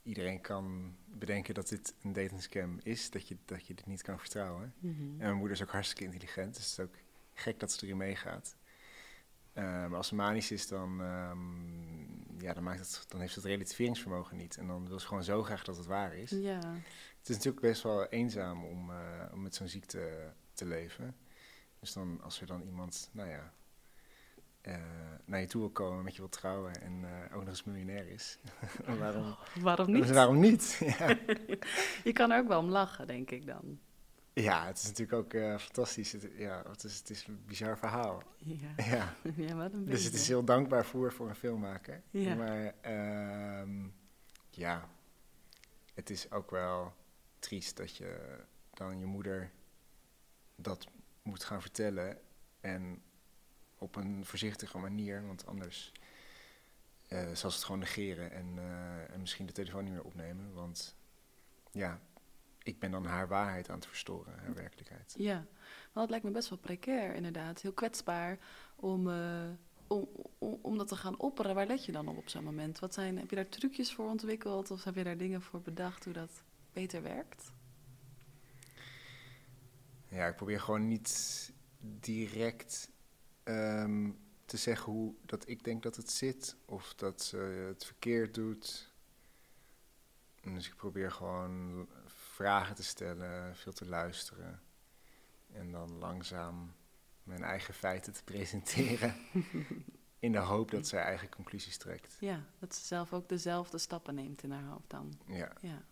iedereen 0.02 0.40
kan 0.40 0.94
bedenken 1.18 1.54
dat 1.54 1.68
dit 1.68 1.94
een 2.02 2.12
datingscam 2.12 2.78
is, 2.82 3.10
dat 3.10 3.28
je, 3.28 3.37
dat 3.44 3.66
je 3.66 3.75
dit 3.75 3.87
niet 3.87 4.02
kan 4.02 4.18
vertrouwen. 4.18 4.75
Mhm. 4.78 5.00
En 5.00 5.16
mijn 5.16 5.37
moeder 5.37 5.56
is 5.56 5.62
ook 5.62 5.70
hartstikke 5.70 6.04
intelligent, 6.04 6.54
dus 6.56 6.70
het 6.70 6.78
is 6.78 6.84
ook 6.84 6.94
gek 7.34 7.60
dat 7.60 7.72
ze 7.72 7.84
erin 7.84 7.96
meegaat. 7.96 8.56
Maar 9.54 9.96
als 9.96 10.08
ze 10.08 10.14
manisch 10.14 10.50
is, 10.50 10.68
dan, 10.68 11.00
ehm, 11.00 12.42
ja, 12.42 12.52
dan, 12.54 12.62
maakt 12.62 12.78
het, 12.78 13.04
dan 13.08 13.20
heeft 13.20 13.32
ze 13.32 13.38
het 13.38 13.48
relativeringsvermogen 13.48 14.37
niet. 14.37 14.56
En 14.56 14.66
dan 14.66 14.88
wil 14.88 15.00
ze 15.00 15.06
gewoon 15.06 15.25
zo 15.25 15.42
graag 15.42 15.64
dat 15.64 15.76
het 15.76 15.87
waar 15.87 16.14
is. 16.14 16.30
Ja, 16.30 16.58
Het 17.18 17.28
is 17.28 17.37
natuurlijk 17.37 17.62
best 17.62 17.82
wel 17.82 18.06
eenzaam 18.06 18.64
om, 18.64 18.90
eh, 18.90 19.32
om 19.32 19.42
met 19.42 19.54
zo'n 19.54 19.68
ziekte 19.68 20.32
te 20.52 20.66
leven. 20.66 21.16
Dus 21.80 21.92
dan, 21.92 22.20
als 22.22 22.40
er 22.40 22.46
dan 22.46 22.62
iemand, 22.62 23.10
nou 23.12 23.28
ja, 23.28 23.52
eh, 24.60 24.76
naar 25.24 25.40
je 25.40 25.46
toe 25.46 25.60
wil 25.60 25.70
komen, 25.70 26.04
met 26.04 26.12
je 26.14 26.20
wil 26.20 26.28
trouwen 26.28 26.82
en 26.82 27.04
eh, 27.04 27.36
ook 27.36 27.40
nog 27.40 27.48
eens 27.48 27.64
miljonair 27.64 28.08
is. 28.08 28.38
waarom, 28.98 29.36
waarom 29.60 29.92
niet? 29.92 30.10
waarom 30.10 30.38
niet? 30.38 30.80
ja. 30.98 31.18
Je 32.04 32.12
kan 32.12 32.30
er 32.30 32.38
ook 32.40 32.48
wel 32.48 32.58
om 32.60 32.68
lachen, 32.68 33.06
denk 33.06 33.30
ik 33.30 33.46
dan. 33.46 33.78
ja, 34.32 34.66
het 34.66 34.78
is 34.78 34.84
natuurlijk 34.84 35.18
ook 35.18 35.34
eh, 35.34 35.58
fantastisch. 35.58 36.12
Het, 36.12 36.28
ja, 36.36 36.62
het, 36.68 36.84
is, 36.84 36.98
het 36.98 37.10
is 37.10 37.26
een 37.26 37.42
bizar 37.46 37.78
verhaal. 37.78 38.22
Ja, 38.36 38.68
Ja. 38.76 39.14
ja 39.36 39.54
wat 39.54 39.72
een 39.72 39.84
Dus 39.84 40.04
het 40.04 40.14
is 40.14 40.28
heel 40.28 40.44
dankbaar 40.44 40.84
voor, 40.84 41.12
voor 41.12 41.28
een 41.28 41.34
filmmaker. 41.34 42.02
Ja. 42.10 42.34
Maar 42.34 42.74
ehm, 42.80 43.86
ja, 44.50 44.88
het 45.94 46.10
is 46.10 46.30
ook 46.30 46.50
wel 46.50 46.92
triest 47.38 47.76
dat 47.76 47.96
je 47.96 48.38
dan 48.74 48.98
je 48.98 49.06
moeder 49.06 49.50
dat 50.56 50.86
moet 51.22 51.44
gaan 51.44 51.60
vertellen. 51.60 52.18
En 52.60 53.02
op 53.78 53.97
een 53.97 54.25
voorzichtige 54.25 54.78
manier, 54.78 55.26
want 55.26 55.47
anders 55.47 55.92
eh, 57.08 57.18
zal 57.18 57.50
ze 57.50 57.56
het 57.56 57.64
gewoon 57.64 57.80
negeren 57.80 58.30
en, 58.32 58.52
eh, 58.56 59.14
en 59.14 59.20
misschien 59.20 59.47
de 59.47 59.52
telefoon 59.52 59.85
niet 59.85 59.92
meer 59.92 60.04
opnemen. 60.04 60.52
Want 60.54 60.97
ja, 61.70 62.00
ik 62.62 62.78
ben 62.78 62.90
dan 62.90 63.04
haar 63.04 63.28
waarheid 63.28 63.68
aan 63.68 63.76
het 63.76 63.87
verstoren, 63.87 64.38
haar 64.38 64.54
werkelijkheid. 64.54 65.14
Ja, 65.18 65.47
maar 65.92 66.02
het 66.02 66.11
lijkt 66.11 66.25
me 66.25 66.30
best 66.30 66.49
wel 66.49 66.58
precair, 66.58 67.14
inderdaad. 67.14 67.61
Heel 67.61 67.73
kwetsbaar 67.73 68.38
om, 68.76 69.11
eh, 69.11 69.49
om, 69.87 70.08
om, 70.38 70.58
om 70.62 70.78
dat 70.78 70.88
te 70.88 70.97
gaan 70.97 71.18
opperen. 71.18 71.54
Waar 71.54 71.66
let 71.66 71.85
je 71.85 71.92
dan 71.92 72.08
op 72.08 72.16
op 72.16 72.28
zo'n 72.28 72.44
moment? 72.44 72.78
Wat 72.78 72.94
zijn, 72.94 73.18
heb 73.18 73.30
je 73.30 73.37
daar 73.37 73.49
trucjes 73.49 73.92
voor 73.92 74.08
ontwikkeld 74.08 74.70
of 74.70 74.85
heb 74.85 74.94
je 74.94 75.04
daar 75.04 75.16
dingen 75.16 75.42
voor 75.42 75.61
bedacht 75.61 76.04
hoe 76.04 76.12
dat 76.12 76.42
beter 76.73 77.02
werkt? 77.02 77.52
Ja, 80.08 80.26
ik 80.26 80.37
probeer 80.37 80.61
gewoon 80.61 80.88
niet 80.88 81.52
direct 81.80 82.90
ehm, 83.49 84.11
te 84.45 84.57
zeggen 84.57 84.93
hoe 84.93 85.14
dat 85.26 85.49
ik 85.49 85.64
denk 85.64 85.83
dat 85.83 85.97
het 85.97 86.11
zit 86.11 86.57
of 86.64 86.95
dat 86.95 87.23
ze 87.23 87.37
het 87.69 87.85
verkeerd 87.85 88.35
doet. 88.35 88.93
En 90.40 90.55
Dus 90.55 90.67
ik 90.67 90.76
probeer 90.76 91.11
gewoon 91.11 91.88
vragen 92.07 92.75
te 92.75 92.83
stellen, 92.83 93.57
veel 93.57 93.73
te 93.73 93.87
luisteren 93.87 94.62
en 95.52 95.73
dan 95.73 95.99
langzaam 95.99 96.75
mijn 97.23 97.43
eigen 97.43 97.75
feiten 97.75 98.12
te 98.12 98.25
presenteren 98.25 99.14
in 100.26 100.33
de 100.33 100.38
hoop 100.38 100.71
dat 100.71 100.87
zij 100.87 101.02
eigen 101.02 101.28
conclusies 101.28 101.78
trekt. 101.78 102.17
Ja, 102.21 102.45
dat 102.59 102.75
ze 102.75 102.85
zelf 102.85 103.12
ook 103.12 103.28
dezelfde 103.28 103.78
stappen 103.78 104.14
neemt 104.14 104.43
in 104.43 104.50
haar 104.50 104.64
hoofd 104.64 104.90
dan. 104.90 105.12
Ja. 105.26 105.52
Ja. 105.61 105.85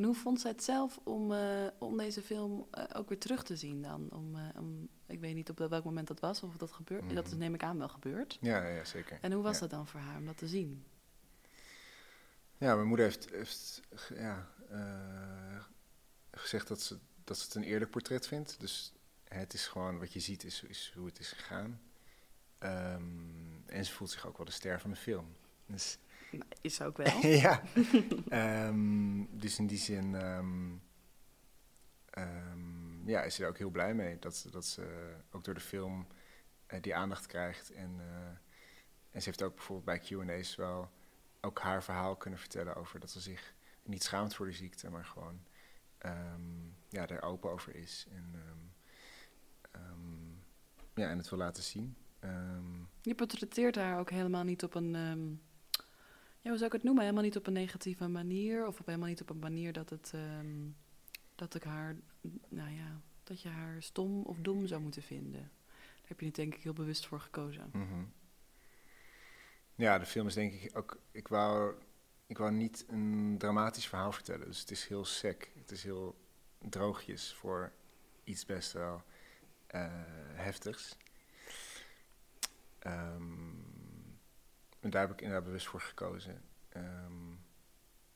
En 0.00 0.06
hoe 0.06 0.14
vond 0.14 0.40
zij 0.40 0.50
het 0.50 0.64
zelf 0.64 0.98
om, 1.04 1.32
eh, 1.32 1.66
om 1.78 1.96
deze 1.96 2.22
film 2.22 2.66
eh, 2.70 2.84
ook 2.92 3.08
weer 3.08 3.18
terug 3.18 3.42
te 3.44 3.56
zien 3.56 3.82
dan? 3.82 4.08
Om, 4.12 4.36
eh, 4.36 4.60
om, 4.60 4.88
ik 5.06 5.20
weet 5.20 5.34
niet 5.34 5.50
op 5.50 5.58
welk 5.58 5.84
moment 5.84 6.08
dat 6.08 6.20
was 6.20 6.42
of 6.42 6.56
dat 6.56 6.72
gebeurt. 6.72 7.14
Dat 7.14 7.24
is 7.26 7.30
Mhm. 7.30 7.40
neem 7.40 7.54
ik 7.54 7.62
aan 7.62 7.78
wel 7.78 7.88
gebeurd. 7.88 8.38
Ja, 8.40 8.66
ja, 8.66 8.84
zeker. 8.84 9.18
En 9.20 9.32
hoe 9.32 9.42
was 9.42 9.54
Ja. 9.54 9.60
dat 9.60 9.70
dan 9.70 9.86
voor 9.86 10.00
haar 10.00 10.16
om 10.18 10.26
dat 10.26 10.36
te 10.36 10.48
zien? 10.48 10.84
Ja, 12.58 12.74
mijn 12.74 12.86
moeder 12.88 13.06
heeft, 13.06 13.30
heeft 13.30 13.80
ja, 14.14 14.48
gezegd 16.30 16.68
dat 16.68 16.80
ze, 16.82 16.98
dat 17.24 17.38
ze 17.38 17.44
het 17.44 17.54
een 17.54 17.62
eerlijk 17.62 17.90
portret 17.90 18.26
vindt. 18.26 18.60
Dus 18.60 18.92
het 19.24 19.54
is 19.54 19.66
gewoon, 19.66 19.98
wat 19.98 20.12
je 20.12 20.20
ziet, 20.20 20.44
is, 20.44 20.62
is 20.62 20.92
hoe 20.96 21.06
het 21.06 21.18
is 21.18 21.32
gegaan. 21.32 21.80
Ehm, 22.58 23.66
en 23.66 23.84
ze 23.84 23.92
voelt 23.92 24.10
zich 24.10 24.26
ook 24.26 24.36
wel 24.36 24.46
de 24.46 24.52
ster 24.52 24.80
van 24.80 24.90
de 24.90 24.96
film. 24.96 25.26
Dus, 25.66 25.98
is 26.60 26.74
ze 26.74 26.84
ook 26.84 26.96
wel. 26.96 27.26
ja. 27.46 27.62
Ehm, 28.28 29.24
dus 29.30 29.58
in 29.58 29.66
die 29.66 29.78
zin 29.78 30.14
ehm, 30.14 30.70
ehm, 32.10 33.08
ja, 33.08 33.22
is 33.22 33.34
ze 33.34 33.42
er 33.42 33.48
ook 33.48 33.58
heel 33.58 33.70
blij 33.70 33.94
mee 33.94 34.18
dat, 34.18 34.36
ze- 34.36 34.50
dat 34.50 34.66
ze 34.66 35.14
ook 35.30 35.44
door 35.44 35.54
de 35.54 35.60
film 35.60 36.06
eh, 36.66 36.82
die 36.82 36.94
aandacht 36.94 37.26
krijgt. 37.26 37.70
En, 37.72 37.94
eh, 38.00 38.26
en 39.10 39.22
ze 39.22 39.28
heeft 39.28 39.42
ook 39.42 39.54
bijvoorbeeld 39.54 39.86
bij 39.86 39.98
Q&A's 40.38 40.56
wel 40.56 40.90
ook 41.40 41.58
haar 41.60 41.82
verhaal 41.82 42.16
kunnen 42.16 42.38
vertellen 42.38 42.74
over 42.76 43.00
dat 43.00 43.10
ze 43.10 43.20
zich 43.20 43.54
niet 43.82 44.02
schaamt 44.02 44.34
voor 44.34 44.46
de 44.46 44.52
ziekte, 44.52 44.90
maar 44.90 45.04
gewoon 45.04 45.40
ehm, 45.98 46.40
ja, 46.88 47.08
er 47.08 47.22
open 47.22 47.50
over 47.50 47.74
is. 47.76 48.06
En, 48.10 48.30
ehm, 48.34 48.58
ehm, 49.70 50.28
ja, 50.94 51.08
en 51.10 51.18
het 51.18 51.28
wil 51.28 51.38
laten 51.38 51.62
zien. 51.62 51.96
Ehm, 52.18 52.74
Je 53.00 53.14
portretteert 53.14 53.74
haar 53.76 53.98
ook 53.98 54.10
helemaal 54.10 54.44
niet 54.44 54.62
op 54.64 54.74
een, 54.74 54.94
ehm, 54.94 55.28
ja, 56.40 56.48
hoe 56.48 56.58
zou 56.58 56.64
ik 56.64 56.72
het 56.72 56.82
noemen? 56.82 57.02
Helemaal 57.02 57.24
niet 57.24 57.36
op 57.36 57.46
een 57.46 57.52
negatieve 57.52 58.08
manier. 58.08 58.66
Of 58.66 58.80
op 58.80 58.86
helemaal 58.86 59.08
niet 59.08 59.20
op 59.20 59.30
een 59.30 59.38
manier 59.38 59.72
dat 59.72 59.90
het, 59.90 60.10
ehm, 60.14 60.68
dat 61.34 61.54
ik 61.54 61.62
haar, 61.62 61.96
nou 62.48 62.70
ja, 62.70 63.00
dat 63.22 63.40
je 63.40 63.48
haar 63.48 63.82
stom 63.82 64.22
of 64.22 64.38
dom 64.38 64.66
zou 64.66 64.80
moeten 64.80 65.02
vinden. 65.02 65.50
Daar 65.70 66.08
heb 66.08 66.18
je 66.18 66.24
niet 66.24 66.34
denk 66.34 66.54
ik 66.54 66.62
heel 66.62 66.72
bewust 66.72 67.06
voor 67.06 67.20
gekozen. 67.20 67.70
Mhm. 67.72 68.04
Ja, 69.74 69.98
de 69.98 70.06
film 70.06 70.26
is 70.26 70.34
denk 70.34 70.52
ik 70.52 70.76
ook. 70.76 71.00
Ik 71.10 71.28
wou, 71.28 71.74
ik 72.26 72.38
wou 72.38 72.52
niet 72.52 72.84
een 72.88 73.34
dramatisch 73.38 73.86
verhaal 73.86 74.12
vertellen. 74.12 74.46
Dus 74.46 74.60
het 74.60 74.70
is 74.70 74.86
heel 74.86 75.04
sec. 75.04 75.50
Het 75.58 75.70
is 75.70 75.82
heel 75.82 76.16
droogjes 76.58 77.34
voor 77.34 77.72
iets 78.24 78.46
best 78.46 78.72
wel 78.72 79.02
eh, 79.66 79.90
heftigs. 80.32 80.96
Ehm, 82.78 83.69
en 84.80 84.90
daar 84.90 85.00
heb 85.00 85.10
ik 85.10 85.20
inderdaad 85.20 85.44
bewust 85.44 85.66
voor 85.68 85.80
gekozen. 85.80 86.42
Ehm, 86.68 87.32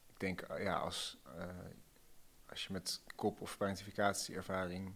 ik 0.07 0.19
denk, 0.21 0.41
eh, 0.41 0.63
ja, 0.63 0.77
als, 0.77 1.21
eh, 1.37 1.49
als 2.47 2.67
je 2.67 2.73
met 2.73 3.03
kop- 3.15 3.41
of 3.41 3.57
parentificatieervaring 3.57 4.95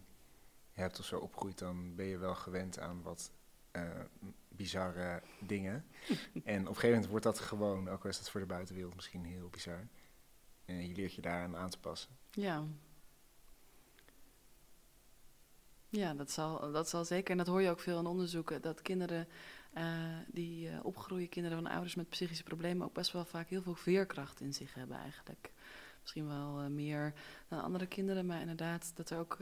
hebt 0.71 0.99
of 0.99 1.05
zo 1.05 1.19
opgroeit, 1.19 1.57
dan 1.57 1.95
ben 1.95 2.05
je 2.05 2.17
wel 2.17 2.35
gewend 2.35 2.79
aan 2.79 3.01
wat 3.01 3.31
eh, 3.71 3.99
bizarre 4.47 5.21
dingen. 5.39 5.85
en 6.43 6.61
op 6.61 6.67
een 6.67 6.73
gegeven 6.75 6.89
moment 6.89 7.07
wordt 7.07 7.25
dat 7.25 7.39
gewoon, 7.39 7.89
ook 7.89 8.03
al 8.03 8.09
is 8.09 8.17
dat 8.17 8.29
voor 8.29 8.39
de 8.39 8.45
buitenwereld 8.45 8.95
misschien 8.95 9.25
heel 9.25 9.49
bizar. 9.49 9.87
En 10.65 10.87
je 10.87 10.95
leert 10.95 11.13
je 11.13 11.21
daaraan 11.21 11.57
aan 11.57 11.69
te 11.69 11.79
passen. 11.79 12.17
Ja. 12.31 12.65
Ja, 15.89 16.13
dat 16.13 16.31
zal, 16.31 16.71
dat 16.71 16.89
zal 16.89 17.05
zeker. 17.05 17.31
En 17.31 17.37
dat 17.37 17.47
hoor 17.47 17.61
je 17.61 17.69
ook 17.69 17.79
veel 17.79 17.99
in 17.99 18.05
onderzoeken. 18.05 18.61
Dat 18.61 18.81
kinderen 18.81 19.27
eh, 19.73 19.83
die 20.27 20.69
eh, 20.69 20.85
opgroeien, 20.85 21.29
kinderen 21.29 21.57
van 21.61 21.71
ouders 21.71 21.95
met 21.95 22.09
psychische 22.09 22.43
problemen, 22.43 22.85
ook 22.87 22.93
best 22.93 23.11
wel 23.11 23.25
vaak 23.25 23.49
heel 23.49 23.61
veel 23.61 23.75
veerkracht 23.75 24.41
in 24.41 24.53
zich 24.53 24.73
hebben 24.73 24.97
eigenlijk. 24.97 25.51
Misschien 26.01 26.27
wel 26.27 26.59
eh, 26.59 26.65
meer 26.67 27.13
dan 27.47 27.61
andere 27.61 27.85
kinderen, 27.87 28.25
maar 28.25 28.39
inderdaad 28.39 28.91
dat 28.95 29.09
er 29.09 29.19
ook 29.19 29.37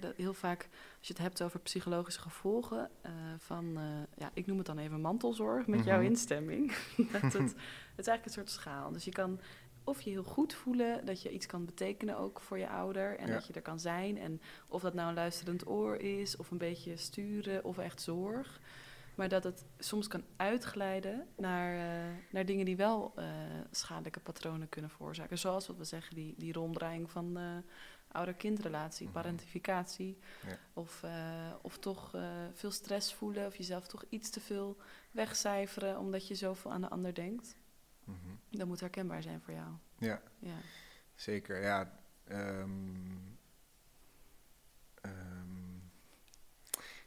dat 0.00 0.16
heel 0.16 0.34
vaak, 0.34 0.68
als 0.98 1.06
je 1.08 1.12
het 1.12 1.22
hebt 1.22 1.42
over 1.42 1.60
psychologische 1.60 2.20
gevolgen 2.20 2.90
van, 3.38 3.78
ja, 4.16 4.30
ik 4.34 4.46
noem 4.46 4.56
het 4.58 4.66
dan 4.66 4.78
even 4.78 5.00
mantelzorg 5.00 5.66
met 5.66 5.84
jouw 5.84 5.98
Mhm. 5.98 6.06
instemming. 6.06 6.72
dat 7.12 7.22
het, 7.22 7.32
het 7.32 7.54
is 7.96 8.06
eigenlijk 8.06 8.24
een 8.24 8.32
soort 8.32 8.50
schaal. 8.50 8.92
Dus 8.92 9.04
je 9.04 9.10
kan 9.10 9.40
of 9.86 10.00
je 10.00 10.10
heel 10.10 10.22
goed 10.24 10.54
voelen 10.54 11.06
dat 11.06 11.22
je 11.22 11.30
iets 11.30 11.46
kan 11.46 11.64
betekenen 11.64 12.18
ook 12.18 12.40
voor 12.40 12.58
je 12.58 12.68
ouder 12.68 13.18
en 13.18 13.26
Ja. 13.26 13.32
dat 13.34 13.46
je 13.46 13.52
er 13.52 13.62
kan 13.62 13.80
zijn. 13.80 14.18
En 14.18 14.40
of 14.68 14.82
dat 14.82 14.94
nou 14.94 15.08
een 15.08 15.14
luisterend 15.14 15.66
oor 15.68 15.96
is, 15.96 16.36
of 16.36 16.50
een 16.50 16.58
beetje 16.58 16.96
sturen, 16.96 17.64
of 17.64 17.78
echt 17.78 18.00
zorg. 18.02 18.60
Maar 19.14 19.28
dat 19.28 19.44
het 19.44 19.64
soms 19.78 20.08
kan 20.08 20.22
uitglijden 20.36 21.26
naar, 21.36 21.74
eh, 21.74 22.12
naar 22.30 22.46
dingen 22.46 22.64
die 22.64 22.76
wel 22.76 23.12
eh, 23.16 23.24
schadelijke 23.70 24.20
patronen 24.20 24.68
kunnen 24.68 24.90
veroorzaken. 24.90 25.38
Zoals 25.38 25.66
wat 25.66 25.76
we 25.76 25.84
zeggen, 25.84 26.14
die, 26.14 26.34
die 26.36 26.52
ronddraaiing 26.52 27.10
van 27.10 27.36
eh 27.36 27.56
ouder-kindrelatie, 28.12 29.04
Mhm. 29.06 29.14
parentificatie. 29.14 30.18
Ja. 30.46 30.58
Of, 30.72 31.04
of 31.62 31.78
toch 31.78 32.14
veel 32.52 32.70
stress 32.70 33.14
voelen, 33.14 33.46
of 33.46 33.56
jezelf 33.56 33.86
toch 33.86 34.04
iets 34.08 34.30
te 34.30 34.40
veel 34.40 34.76
wegcijferen 35.10 35.98
omdat 35.98 36.28
je 36.28 36.34
zoveel 36.34 36.72
aan 36.72 36.80
de 36.80 36.88
ander 36.88 37.14
denkt. 37.14 37.56
Mhm. 38.06 38.34
Dat 38.50 38.66
moet 38.66 38.80
herkenbaar 38.80 39.22
zijn 39.22 39.40
voor 39.40 39.54
jou. 39.54 39.68
Ja, 39.98 40.22
Ja. 40.38 40.56
zeker. 41.14 41.62
Ja, 41.62 41.98
ehm, 42.24 43.16
ehm, 45.00 45.74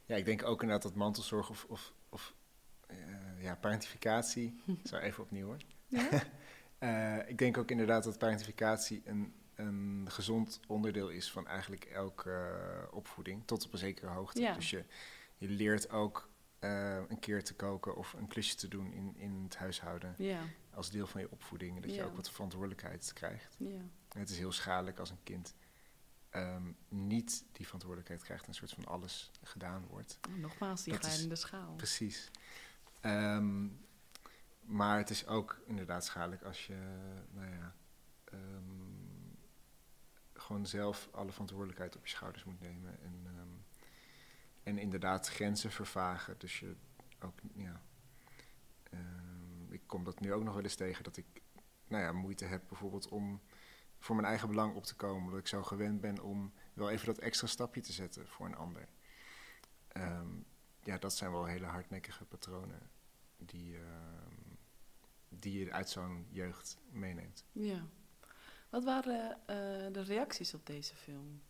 ja, 0.04 0.16
ik 0.16 0.24
denk 0.24 0.44
ook 0.44 0.60
inderdaad 0.60 0.82
dat 0.82 0.94
mantelzorg 0.94 1.50
of, 1.50 1.64
of, 1.68 1.92
of 2.08 2.34
eh, 2.86 3.42
ja, 3.42 3.54
parentificatie. 3.56 4.60
Zo 4.90 4.96
even 4.96 5.22
opnieuw 5.22 5.46
hoor. 5.46 5.58
Ja? 5.86 6.08
Eh, 6.80 7.28
ik 7.28 7.38
denk 7.38 7.58
ook 7.58 7.70
inderdaad 7.70 8.04
dat 8.04 8.18
parentificatie 8.18 9.02
een, 9.04 9.34
een 9.54 10.06
gezond 10.10 10.60
onderdeel 10.66 11.08
is 11.08 11.30
van 11.32 11.46
eigenlijk 11.46 11.84
elke 11.84 12.30
eh, 12.30 12.94
opvoeding, 12.94 13.42
tot 13.46 13.66
op 13.66 13.72
een 13.72 13.78
zekere 13.78 14.06
hoogte. 14.06 14.40
Ja. 14.40 14.54
Dus 14.54 14.70
je, 14.70 14.84
je 15.36 15.48
leert 15.48 15.90
ook 15.90 16.29
eh, 16.60 16.96
een 17.08 17.18
keer 17.18 17.44
te 17.44 17.54
koken 17.54 17.96
of 17.96 18.12
een 18.12 18.26
klusje 18.28 18.54
te 18.56 18.68
doen 18.68 18.92
in, 18.92 19.16
in 19.16 19.42
het 19.44 19.56
huishouden 19.56 20.14
Ja, 20.18 20.40
als 20.74 20.90
deel 20.90 21.06
van 21.06 21.20
je 21.20 21.30
opvoeding. 21.30 21.80
Dat 21.82 21.94
je 21.94 22.04
ook 22.04 22.16
wat 22.16 22.30
verantwoordelijkheid 22.30 23.12
krijgt. 23.12 23.56
ja. 23.58 23.80
Het 24.08 24.30
is 24.30 24.38
heel 24.38 24.52
schadelijk 24.52 24.98
als 24.98 25.10
een 25.10 25.22
kind 25.22 25.54
ehm, 26.30 26.72
niet 26.88 27.44
die 27.52 27.64
verantwoordelijkheid 27.64 28.22
krijgt 28.22 28.42
en 28.42 28.48
een 28.48 28.54
soort 28.54 28.72
van 28.72 28.84
alles 28.84 29.30
gedaan 29.42 29.86
wordt. 29.86 30.18
Oh, 30.28 30.34
nogmaals, 30.36 30.82
die 30.82 30.94
glijdende 30.94 31.36
schaal. 31.36 31.74
Precies. 31.74 32.30
Ehm, 33.00 33.66
maar 34.60 34.98
het 34.98 35.10
is 35.10 35.26
ook 35.26 35.60
inderdaad 35.66 36.04
schadelijk 36.04 36.42
als 36.42 36.66
je, 36.66 36.76
nou 37.30 37.50
ja, 37.50 37.74
ehm, 38.24 38.98
gewoon 40.32 40.66
zelf 40.66 41.08
alle 41.12 41.30
verantwoordelijkheid 41.32 41.96
op 41.96 42.06
je 42.06 42.12
schouders 42.12 42.44
moet 42.44 42.60
nemen. 42.60 43.02
En, 43.02 43.22
ehm, 43.26 43.39
en 44.62 44.78
inderdaad 44.78 45.28
grenzen 45.28 45.70
vervagen. 45.70 46.34
Dus 46.38 46.60
je 46.60 46.76
ook, 47.20 47.38
ja. 47.54 47.82
ehm, 48.90 49.72
ik 49.72 49.82
kom 49.86 50.04
dat 50.04 50.20
nu 50.20 50.32
ook 50.32 50.42
nog 50.42 50.54
wel 50.54 50.62
eens 50.62 50.74
tegen 50.74 51.04
dat 51.04 51.16
ik, 51.16 51.26
nou 51.88 52.02
ja, 52.02 52.12
moeite 52.12 52.44
heb 52.44 52.62
bijvoorbeeld 52.68 53.08
om 53.08 53.40
voor 53.98 54.14
mijn 54.14 54.28
eigen 54.28 54.48
belang 54.48 54.74
op 54.74 54.84
te 54.84 54.96
komen. 54.96 55.24
Omdat 55.24 55.38
ik 55.38 55.46
zo 55.46 55.62
gewend 55.62 56.00
ben 56.00 56.22
om 56.22 56.52
wel 56.72 56.90
even 56.90 57.06
dat 57.06 57.18
extra 57.18 57.46
stapje 57.46 57.80
te 57.80 57.92
zetten 57.92 58.28
voor 58.28 58.46
een 58.46 58.56
ander. 58.56 58.88
Ehm, 59.88 60.28
ja, 60.82 60.98
dat 60.98 61.16
zijn 61.16 61.30
wel 61.30 61.44
hele 61.44 61.66
hardnekkige 61.66 62.24
patronen 62.24 62.90
die, 63.36 63.76
ehm, 63.76 64.34
die 65.28 65.58
je 65.58 65.72
uit 65.72 65.90
zo'n 65.90 66.26
jeugd 66.30 66.78
meeneemt. 66.90 67.44
Ja. 67.52 67.86
Wat 68.70 68.84
waren 68.84 69.30
eh, 69.46 69.92
de 69.92 70.02
reacties 70.02 70.54
op 70.54 70.66
deze 70.66 70.96
film? 70.96 71.42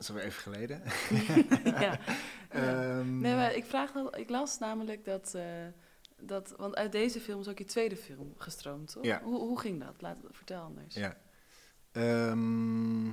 Dat 0.00 0.08
is 0.08 0.14
alweer 0.14 0.28
even 0.30 0.42
geleden. 0.42 0.82
ja. 1.84 1.98
Ehm, 2.48 3.18
Nee, 3.18 3.34
maar 3.34 3.54
ik 3.54 3.64
vraag 3.64 3.94
ik 3.94 4.30
las 4.30 4.58
namelijk 4.58 5.04
dat, 5.04 5.34
eh, 5.34 5.66
dat, 6.20 6.54
want 6.56 6.74
uit 6.76 6.92
deze 6.92 7.20
film 7.20 7.40
is 7.40 7.48
ook 7.48 7.58
je 7.58 7.64
tweede 7.64 7.96
film 7.96 8.34
gestroomd, 8.36 8.92
toch? 8.92 9.04
Ja. 9.04 9.22
Hoe, 9.22 9.38
hoe 9.38 9.60
ging 9.60 9.80
dat? 9.84 9.94
Laat, 10.02 10.18
vertel 10.30 10.62
anders. 10.62 10.94
Ja. 10.94 11.16
Ehm, 11.92 13.06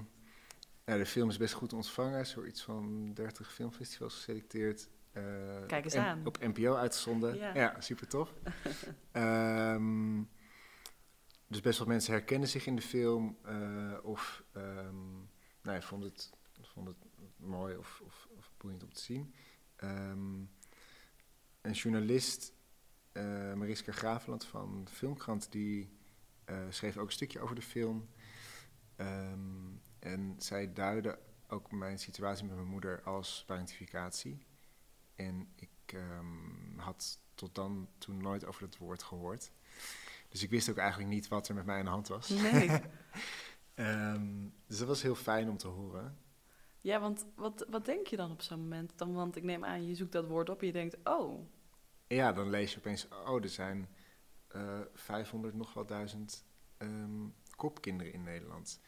ja, 0.85 0.97
de 0.97 1.05
film 1.05 1.29
is 1.29 1.37
best 1.37 1.53
goed 1.53 1.73
ontvangen. 1.73 2.19
Is 2.19 2.33
door 2.33 2.47
iets 2.47 2.61
van 2.63 3.13
30 3.13 3.53
filmfestivals 3.53 4.13
geselecteerd. 4.15 4.89
Eh, 5.11 5.23
Kijk 5.67 5.83
eens 5.83 5.95
aan. 5.95 6.21
Op 6.25 6.39
NPO 6.39 6.75
uitgezonden. 6.75 7.35
Ja. 7.35 7.53
Ja, 7.55 7.81
super 7.81 8.07
tof. 8.07 8.33
Ehm, 9.11 10.21
dus 11.47 11.61
best 11.61 11.77
wel 11.79 11.87
mensen 11.87 12.13
herkennen 12.13 12.47
zich 12.49 12.65
in 12.65 12.75
de 12.75 12.81
film. 12.81 13.37
eh, 13.43 13.93
of 14.03 14.43
nou 15.61 15.79
ja, 15.79 15.81
vonden 15.81 16.09
het, 16.09 16.29
vonden 16.77 16.95
het 16.99 17.47
mooi 17.47 17.75
of, 17.75 18.01
of, 18.05 18.27
of 18.37 18.51
boeiend 18.57 18.83
om 18.83 18.93
te 18.93 19.01
zien. 19.01 19.33
Ehm, 19.75 20.39
een 21.61 21.71
journalist, 21.71 22.53
eh, 23.11 23.53
Mariska 23.53 23.91
Graveland 23.91 24.45
van 24.45 24.87
Filmkrant, 24.91 25.51
die 25.51 25.89
eh, 26.45 26.57
schreef 26.69 26.97
ook 26.97 27.05
een 27.05 27.11
stukje 27.11 27.39
over 27.39 27.55
de 27.55 27.61
film. 27.61 28.09
Ehm, 28.95 29.75
en 29.99 30.35
zij 30.37 30.73
duidde 30.73 31.19
ook 31.47 31.71
mijn 31.71 31.99
situatie 31.99 32.45
met 32.45 32.55
mijn 32.55 32.67
moeder 32.67 33.01
als 33.03 33.43
parentificatie. 33.47 34.45
En 35.15 35.47
ik 35.55 35.69
ehm, 35.85 36.77
had 36.77 37.19
tot 37.35 37.55
dan 37.55 37.89
toen 37.97 38.17
nooit 38.17 38.45
over 38.45 38.61
dat 38.61 38.77
woord 38.77 39.03
gehoord. 39.03 39.51
Dus 40.29 40.43
ik 40.43 40.49
wist 40.49 40.69
ook 40.69 40.77
eigenlijk 40.77 41.09
niet 41.09 41.27
wat 41.27 41.47
er 41.47 41.55
met 41.55 41.65
mij 41.65 41.77
aan 41.77 41.85
de 41.85 41.91
hand 41.91 42.07
was. 42.07 42.29
Nee. 42.29 42.69
Dus 44.67 44.77
dat 44.77 44.87
was 44.87 45.01
heel 45.01 45.15
fijn 45.15 45.49
om 45.49 45.57
te 45.57 45.67
horen. 45.67 46.17
Ja, 46.87 46.99
want 46.99 47.25
wat, 47.35 47.65
wat 47.69 47.85
denk 47.85 48.07
je 48.07 48.15
dan 48.15 48.31
op 48.31 48.41
zo'n 48.41 48.59
moment? 48.59 48.97
Dan, 48.97 49.13
want 49.13 49.35
ik 49.35 49.43
neem 49.43 49.65
aan, 49.65 49.87
je 49.87 49.95
zoekt 49.95 50.11
dat 50.11 50.27
woord 50.27 50.49
op 50.49 50.59
en 50.61 50.67
je 50.67 50.73
denkt, 50.73 50.97
oh, 51.03 51.47
Ja, 52.07 52.33
dan 52.33 52.49
lees 52.49 52.71
je 52.71 52.77
opeens, 52.77 53.07
oh, 53.07 53.43
er 53.43 53.49
zijn 53.49 53.89
eh 54.47 54.79
500 54.93 55.53
nog 55.53 55.73
wel 55.73 55.85
duizend 55.85 56.45
ehm, 56.77 57.27
kopkinderen 57.55 58.13
in 58.13 58.23
Nederland. 58.23 58.79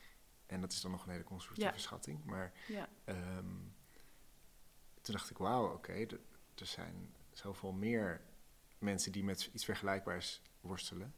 En 0.45 0.61
dat 0.61 0.71
is 0.71 0.81
dan 0.81 0.91
nog 0.91 1.05
een 1.05 1.11
hele 1.11 1.23
conservatieve 1.23 1.71
Ja. 1.73 1.77
schatting. 1.79 2.23
Maar 2.25 2.53
ja, 2.67 2.89
ehm, 3.03 3.55
toen 5.01 5.13
dacht 5.15 5.29
ik, 5.29 5.37
wauw, 5.37 5.73
oké, 5.73 5.91
er- 5.93 6.19
er 6.55 6.65
zijn 6.65 7.15
zoveel 7.31 7.71
meer 7.71 8.21
mensen 8.77 9.11
die 9.11 9.23
met 9.23 9.49
iets 9.53 9.65
vergelijkbaars 9.65 10.41
worstelen. 10.61 11.13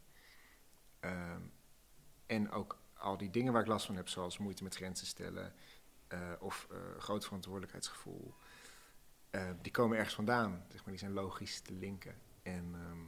Ehm, 0.99 1.41
en 2.25 2.51
ook 2.51 2.77
al 2.93 3.17
die 3.17 3.29
dingen 3.29 3.53
waar 3.53 3.61
ik 3.61 3.67
last 3.67 3.85
van 3.85 3.95
heb, 3.95 4.07
zoals 4.07 4.37
moeite 4.37 4.63
met 4.63 4.75
grenzen 4.75 5.07
stellen 5.07 5.53
of 6.39 6.67
eh, 6.71 6.77
groot 6.97 7.25
verantwoordelijkheidsgevoel, 7.25 8.33
eh, 9.29 9.49
die 9.61 9.71
komen 9.71 9.97
ergens 9.97 10.15
vandaan. 10.15 10.65
Zeg 10.69 10.79
maar, 10.79 10.89
die 10.89 10.97
zijn 10.97 11.13
logisch 11.13 11.59
te 11.59 11.73
linken. 11.73 12.15
En 12.43 12.71
ehm, 12.73 13.05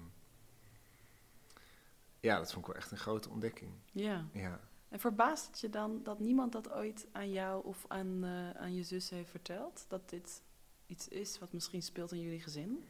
ja, 2.19 2.37
dat 2.37 2.51
vond 2.51 2.65
ik 2.65 2.71
wel 2.71 2.81
echt 2.81 2.91
een 2.91 2.97
grote 2.97 3.29
ontdekking. 3.29 3.73
ja. 3.91 4.25
Ja. 4.33 4.59
En 4.89 4.99
verbaast 4.99 5.47
het 5.47 5.59
je 5.59 5.69
dan 5.69 6.03
dat 6.03 6.19
niemand 6.19 6.51
dat 6.51 6.71
ooit 6.71 7.07
aan 7.11 7.31
jou 7.31 7.65
of 7.65 7.85
aan, 7.87 8.23
eh, 8.23 8.49
aan 8.49 8.73
je 8.73 8.83
zus 8.83 9.09
heeft 9.09 9.29
verteld? 9.29 9.85
Dat 9.87 10.09
dit 10.09 10.41
iets 10.85 11.07
is 11.07 11.39
wat 11.39 11.53
misschien 11.53 11.81
speelt 11.81 12.11
in 12.11 12.19
jullie 12.19 12.41
gezin? 12.41 12.83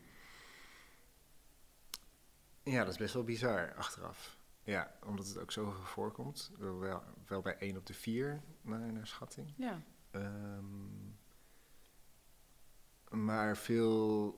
ja, 2.63 2.83
dat 2.83 2.93
is 2.93 2.97
best 2.97 3.13
wel 3.13 3.23
bizar 3.23 3.73
achteraf. 3.75 4.37
Ja, 4.63 4.95
omdat 5.05 5.27
het 5.27 5.37
ook 5.37 5.51
zoveel 5.51 5.81
voorkomt. 5.81 6.51
Wel, 6.57 6.79
wel, 6.79 7.03
wel 7.27 7.41
bij 7.41 7.57
1 7.57 7.77
op 7.77 7.85
de 7.85 7.93
4 7.93 8.41
naar, 8.61 8.93
naar 8.93 9.07
schatting. 9.07 9.53
Ja, 9.57 9.81
Ehm, 10.13 11.11
maar 13.09 13.57
veel 13.57 14.37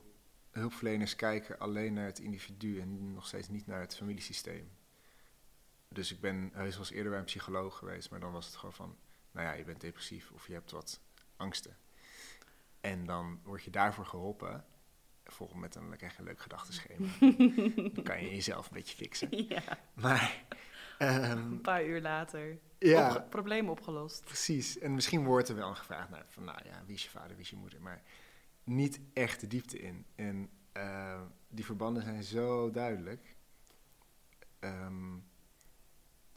hulpverleners 0.50 1.16
kijken 1.16 1.58
alleen 1.58 1.92
naar 1.92 2.04
het 2.06 2.18
individu 2.18 2.80
en 2.80 3.12
nog 3.12 3.26
steeds 3.26 3.48
niet 3.48 3.66
naar 3.66 3.80
het 3.80 3.96
familiesysteem. 3.96 4.70
Dus 5.88 6.12
ik 6.12 6.20
ben 6.20 6.50
heus 6.52 6.70
wel 6.70 6.78
eens 6.78 6.90
eerder 6.90 7.10
bij 7.10 7.18
een 7.18 7.24
psycholoog 7.24 7.78
geweest, 7.78 8.10
maar 8.10 8.20
dan 8.20 8.32
was 8.32 8.46
het 8.46 8.56
gewoon 8.56 8.74
van, 8.74 8.96
nou 9.30 9.46
ja, 9.46 9.52
je 9.52 9.64
bent 9.64 9.80
depressief 9.80 10.30
of 10.30 10.46
je 10.46 10.52
hebt 10.52 10.70
wat 10.70 11.00
angsten. 11.36 11.76
En 12.80 13.04
dan 13.04 13.40
word 13.42 13.62
je 13.62 13.70
daarvoor 13.70 14.06
geholpen, 14.06 14.64
volgens 15.24 15.60
met 15.60 15.74
een, 15.74 15.96
leuk 16.18 16.40
gedachtenschema. 16.40 17.08
dan 17.94 18.04
kan 18.04 18.22
je 18.22 18.30
jezelf 18.30 18.66
een 18.66 18.74
beetje 18.74 18.96
fixen. 18.96 19.48
ja. 19.48 19.78
Maar, 19.94 20.44
een 20.98 21.60
paar 21.60 21.84
uur 21.86 22.00
later. 22.00 22.58
ja, 22.78 23.06
Opge- 23.08 23.22
probleem 23.22 23.68
opgelost. 23.68 24.24
Precies. 24.24 24.78
En 24.78 24.94
misschien 24.94 25.24
wordt 25.24 25.48
er 25.48 25.54
wel 25.54 25.74
gevraagd 25.74 26.10
naar 26.10 26.24
van, 26.28 26.44
nou 26.44 26.58
ja, 26.64 26.82
wie 26.86 26.94
is 26.94 27.02
je 27.04 27.10
vader, 27.10 27.28
wie 27.30 27.40
is 27.44 27.50
je 27.50 27.56
moeder, 27.56 27.80
maar 27.82 28.02
niet 28.64 29.00
echt 29.12 29.40
de 29.40 29.46
diepte 29.46 29.78
in. 29.78 30.06
En 30.14 30.50
eh, 30.72 31.20
die 31.48 31.64
verbanden 31.64 32.02
zijn 32.02 32.22
zo 32.22 32.70
duidelijk. 32.70 33.36
Ehm, 34.58 35.14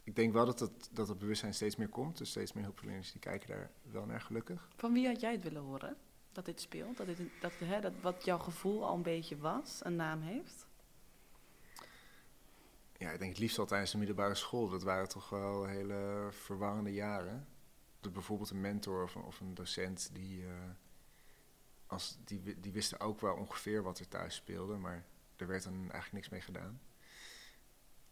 ik 0.04 0.16
denk 0.16 0.32
wel 0.32 0.46
dat 0.46 0.60
het, 0.60 0.88
dat 0.92 1.08
het 1.08 1.18
bewustzijn 1.18 1.54
steeds 1.54 1.76
meer 1.76 1.88
komt. 1.88 2.18
Dus 2.18 2.30
steeds 2.30 2.52
meer 2.52 2.64
hulpverleners 2.64 3.12
die 3.12 3.20
kijken 3.20 3.48
daar 3.48 3.70
wel 3.82 4.06
naar 4.06 4.20
gelukkig. 4.20 4.68
Van 4.76 4.92
wie 4.92 5.06
had 5.06 5.20
jij 5.20 5.32
het 5.32 5.42
willen 5.42 5.62
horen? 5.62 5.96
Dat 6.32 6.44
dit 6.44 6.60
speelt? 6.60 6.96
Dat, 6.96 7.06
dit, 7.06 7.18
dat, 7.40 7.52
hè, 7.58 7.80
dat 7.80 7.92
wat 8.00 8.24
jouw 8.24 8.38
gevoel 8.38 8.84
al 8.86 8.94
een 8.94 9.02
beetje 9.02 9.38
was, 9.38 9.80
een 9.84 9.96
naam 9.96 10.20
heeft? 10.20 10.66
Ja, 13.00 13.10
ik 13.10 13.18
denk 13.18 13.30
het 13.30 13.40
liefst 13.40 13.58
al 13.58 13.66
tijdens 13.66 13.90
de 13.90 13.98
middelbare 13.98 14.34
school. 14.34 14.68
Dat 14.68 14.82
waren 14.82 15.08
toch 15.08 15.28
wel 15.28 15.64
hele 15.64 16.28
verwarrende 16.30 16.92
jaren. 16.92 17.48
Dat 18.00 18.12
bijvoorbeeld 18.12 18.50
een 18.50 18.60
mentor 18.60 19.24
of 19.24 19.40
een, 19.40 19.54
docent 19.54 20.10
die, 20.12 20.46
eh, 20.46 20.70
als, 21.86 22.18
die, 22.24 22.60
die 22.60 22.72
wisten 22.72 23.00
ook 23.00 23.20
wel 23.20 23.34
ongeveer 23.34 23.82
wat 23.82 23.98
er 23.98 24.08
thuis 24.08 24.34
speelde, 24.34 24.76
maar 24.76 25.06
er 25.36 25.46
werd 25.46 25.62
dan 25.62 25.74
eigenlijk 25.74 26.12
niks 26.12 26.28
mee 26.28 26.40
gedaan. 26.40 26.80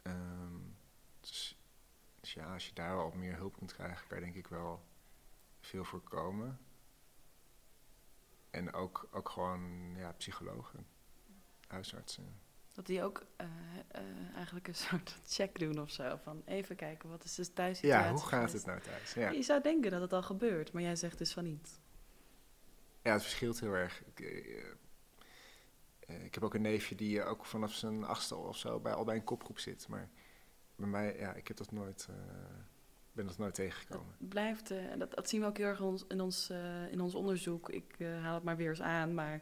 Ehm, 0.02 0.56
dus, 1.20 1.58
dus 2.20 2.32
ja, 2.32 2.52
als 2.52 2.66
je 2.66 2.74
daar 2.74 2.96
al 2.96 3.10
meer 3.10 3.36
hulp 3.36 3.56
kunt 3.56 3.72
krijgen, 3.72 4.06
kan 4.08 4.18
je 4.18 4.24
denk 4.24 4.36
ik 4.36 4.46
wel 4.46 4.84
veel 5.60 5.84
voorkomen. 5.84 6.60
En 8.50 8.72
ook, 8.72 9.08
ook 9.10 9.28
gewoon 9.28 9.94
ja, 9.96 10.12
psychologen, 10.12 10.86
huisartsen. 11.66 12.46
Dat 12.78 12.86
die 12.86 13.02
ook 13.02 13.26
eh, 13.36 13.46
eh, 13.88 14.00
eigenlijk 14.34 14.68
een 14.68 14.74
soort 14.88 15.16
check 15.26 15.58
doen 15.58 15.80
of 15.80 15.90
zo. 15.90 16.18
Van 16.22 16.42
even 16.44 16.76
kijken, 16.76 17.08
wat 17.08 17.24
is 17.24 17.34
de 17.34 17.52
thuissituatie 17.52 18.06
Ja, 18.06 18.10
hoe 18.10 18.20
gaat 18.20 18.28
geweest? 18.28 18.52
het 18.52 18.66
nou 18.66 18.80
thuis? 18.80 19.14
Ja. 19.14 19.30
Je 19.30 19.42
zou 19.42 19.62
denken 19.62 19.90
dat 19.90 20.00
het 20.00 20.12
al 20.12 20.22
gebeurt, 20.22 20.72
maar 20.72 20.82
jij 20.82 20.96
zegt 20.96 21.18
dus 21.18 21.32
van 21.32 21.44
niet. 21.44 21.80
Ja, 23.02 23.12
het 23.12 23.22
verschilt 23.22 23.60
heel 23.60 23.72
erg. 23.72 24.02
Ik, 24.14 24.20
eh, 24.20 24.64
ik 26.24 26.34
heb 26.34 26.42
ook 26.42 26.54
een 26.54 26.62
neefje 26.62 26.94
die 26.94 27.24
ook 27.24 27.44
vanaf 27.44 27.72
zijn 27.72 28.04
achtste 28.04 28.36
of 28.36 28.56
zo 28.56 28.80
bij, 28.80 28.92
al 28.92 29.04
bij 29.04 29.16
een 29.16 29.24
kopgroep 29.24 29.58
zit. 29.58 29.88
Maar 29.88 30.08
bij 30.76 30.88
mij, 30.88 31.18
ja, 31.18 31.34
ik 31.34 31.48
heb 31.48 31.56
dat 31.56 31.72
nooit, 31.72 32.08
ben 33.12 33.26
dat 33.26 33.38
nooit 33.38 33.54
tegengekomen. 33.54 34.14
Het 34.18 34.28
blijft, 34.28 34.70
en 34.70 34.98
dat, 34.98 35.14
dat 35.14 35.28
zien 35.28 35.40
we 35.40 35.46
ook 35.46 35.56
heel 35.56 35.66
erg 35.66 35.78
in 35.78 35.84
ons, 35.84 36.04
in 36.08 36.20
ons, 36.20 36.50
in 36.90 37.00
ons 37.00 37.14
onderzoek. 37.14 37.70
Ik 37.70 37.96
haal 38.22 38.34
het 38.34 38.44
maar 38.44 38.56
weer 38.56 38.68
eens 38.68 38.82
aan, 38.82 39.14
maar 39.14 39.40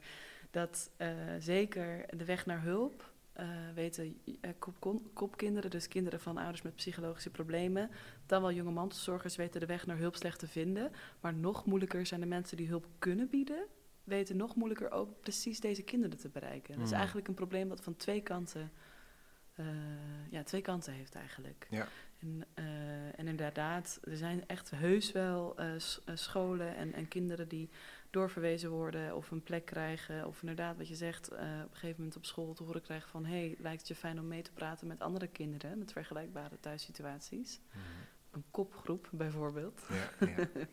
dat 0.50 0.90
zeker 1.38 2.16
de 2.16 2.24
weg 2.24 2.46
naar 2.46 2.62
hulp 2.62 3.14
eh, 3.36 3.48
weten 3.74 4.20
uh, 4.24 4.34
kop, 4.58 5.00
kopkinderen, 5.12 5.70
dus 5.70 5.88
kinderen 5.88 6.20
van 6.20 6.36
ouders 6.36 6.62
met 6.62 6.74
psychologische 6.74 7.30
problemen, 7.30 7.90
dan 8.26 8.40
wel 8.40 8.52
jonge 8.52 8.70
mantelzorgers 8.70 9.36
weten 9.36 9.60
de 9.60 9.66
weg 9.66 9.86
naar 9.86 9.98
hulp 9.98 10.16
slecht 10.16 10.38
te 10.38 10.48
vinden. 10.48 10.92
Maar 11.20 11.34
nog 11.34 11.64
moeilijker 11.64 12.06
zijn 12.06 12.20
de 12.20 12.26
mensen 12.26 12.56
die 12.56 12.68
hulp 12.68 12.86
kunnen 12.98 13.28
bieden, 13.28 13.66
weten 14.04 14.36
nog 14.36 14.54
moeilijker 14.54 14.90
ook 14.90 15.20
precies 15.20 15.60
deze 15.60 15.82
kinderen 15.82 16.18
te 16.18 16.28
bereiken. 16.28 16.74
Dat 16.74 16.82
is 16.82 16.88
Hmm. 16.88 16.98
eigenlijk 16.98 17.28
een 17.28 17.34
probleem 17.34 17.68
dat 17.68 17.82
van 17.82 17.96
twee 17.96 18.20
kanten, 18.20 18.72
eh, 19.54 19.66
ja, 20.30 20.42
twee 20.42 20.62
kanten 20.62 20.92
heeft 20.92 21.14
eigenlijk. 21.14 21.66
Ja. 21.70 21.88
En, 22.18 22.44
eh, 22.54 23.18
en 23.18 23.28
inderdaad, 23.28 23.98
er 24.04 24.16
zijn 24.16 24.44
echt 24.46 24.70
heus 24.70 25.12
wel 25.12 25.56
eh, 25.56 25.74
eh, 25.74 25.80
scholen 26.14 26.76
en, 26.76 26.92
en 26.92 27.08
kinderen 27.08 27.48
die 27.48 27.70
doorverwezen 28.10 28.70
worden 28.70 29.16
of 29.16 29.30
een 29.30 29.42
plek 29.42 29.64
krijgen. 29.64 30.26
Of 30.26 30.40
inderdaad, 30.40 30.76
wat 30.76 30.88
je 30.88 30.94
zegt, 30.94 31.28
eh, 31.28 31.38
op 31.38 31.70
een 31.70 31.76
gegeven 31.76 31.96
moment 31.96 32.16
op 32.16 32.24
school 32.24 32.54
te 32.54 32.62
horen 32.62 32.82
krijgen 32.82 33.10
van... 33.10 33.24
hé, 33.24 33.46
hey, 33.46 33.56
lijkt 33.58 33.78
het 33.78 33.88
je 33.88 33.94
fijn 33.94 34.20
om 34.20 34.26
mee 34.26 34.42
te 34.42 34.52
praten 34.52 34.86
met 34.86 35.00
andere 35.00 35.26
kinderen 35.28 35.78
met 35.78 35.92
vergelijkbare 35.92 36.60
thuissituaties. 36.60 37.60
Mhm. 37.68 37.78
Een 38.30 38.44
kopgroep 38.50 39.08
bijvoorbeeld. 39.12 39.80
Ja, 39.88 40.26
ja. 40.26 40.48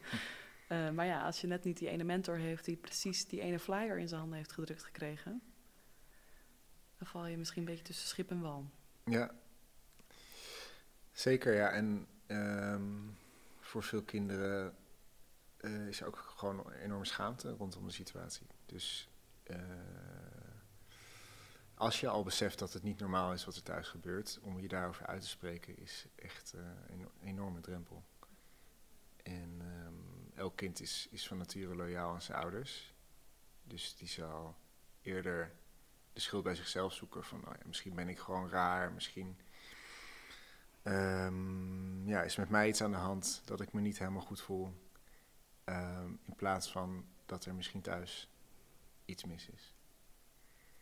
Eh, 0.68 0.90
maar 0.90 1.06
ja, 1.06 1.26
als 1.26 1.42
je 1.42 1.48
net 1.48 1.64
niet 1.64 1.78
die 1.78 1.90
ene 1.90 2.04
mentor 2.04 2.36
heeft 2.36 2.66
die 2.66 2.76
precies 2.76 3.28
die 3.28 3.42
ene 3.42 3.60
flyer 3.60 3.98
in 3.98 4.08
zijn 4.08 4.20
handen 4.20 4.38
heeft 4.38 4.52
gedrukt 4.52 4.84
gekregen... 4.84 5.42
dan 6.98 7.08
val 7.08 7.26
je 7.26 7.38
misschien 7.38 7.62
een 7.62 7.68
beetje 7.68 7.84
tussen 7.84 8.08
schip 8.08 8.30
en 8.30 8.42
wal. 8.42 8.66
Ja, 9.06 9.32
zeker 11.12 11.54
ja. 11.54 11.70
En 11.70 12.08
ehm, 12.26 12.92
voor 13.60 13.84
veel 13.84 14.04
kinderen 14.04 14.76
eh, 15.64 15.88
is 15.88 16.04
ook 16.04 16.34
gewoon 16.36 16.72
enorme 16.72 17.06
schaamte 17.06 17.52
rondom 17.52 17.86
de 17.86 17.92
situatie. 17.92 18.48
Dus 18.66 19.10
eh, 19.44 19.58
als 21.74 22.00
je 22.00 22.08
al 22.08 22.24
beseft 22.24 22.60
dat 22.60 22.74
het 22.74 22.84
niet 22.84 23.00
normaal 23.00 23.34
is 23.34 23.46
wat 23.46 23.56
er 23.56 23.64
thuis 23.64 23.88
gebeurt, 23.88 24.40
om 24.42 24.60
je 24.60 24.68
daarover 24.68 25.06
uit 25.06 25.22
te 25.22 25.28
spreken 25.28 25.78
is 25.78 26.08
echt 26.16 26.54
eh, 26.54 26.62
een 26.88 27.08
enorme 27.22 27.60
drempel. 27.60 28.04
En 29.24 29.62
ehm, 29.62 30.40
elk 30.40 30.56
kind 30.56 30.82
is, 30.82 31.08
is 31.12 31.28
van 31.28 31.38
nature 31.38 31.76
loyaal 31.76 32.14
aan 32.14 32.22
zijn 32.22 32.38
ouders. 32.38 32.94
Dus 33.64 33.96
die 33.96 34.08
zal 34.08 34.56
eerder 35.02 35.52
de 36.14 36.20
schuld 36.20 36.44
bij 36.44 36.56
zichzelf 36.56 36.94
zoeken. 36.94 37.24
Van 37.24 37.42
nou 37.44 37.56
misschien 37.66 37.96
ben 37.96 38.10
ik 38.10 38.20
gewoon 38.20 38.50
raar, 38.50 38.92
misschien 38.92 39.38
ehm, 40.82 42.08
ja, 42.08 42.22
is 42.22 42.36
met 42.36 42.50
mij 42.50 42.68
iets 42.68 42.84
aan 42.84 42.92
de 42.92 42.98
hand 42.98 43.42
dat 43.46 43.62
ik 43.62 43.74
me 43.74 43.82
niet 43.82 44.00
helemaal 44.00 44.22
goed 44.22 44.42
voel. 44.42 44.83
Ehm, 45.64 46.08
in 46.26 46.36
plaats 46.36 46.72
van 46.72 47.06
dat 47.26 47.46
er 47.46 47.56
misschien 47.56 47.82
thuis 47.82 48.30
iets 49.06 49.24
mis 49.26 49.50
is. 49.50 49.74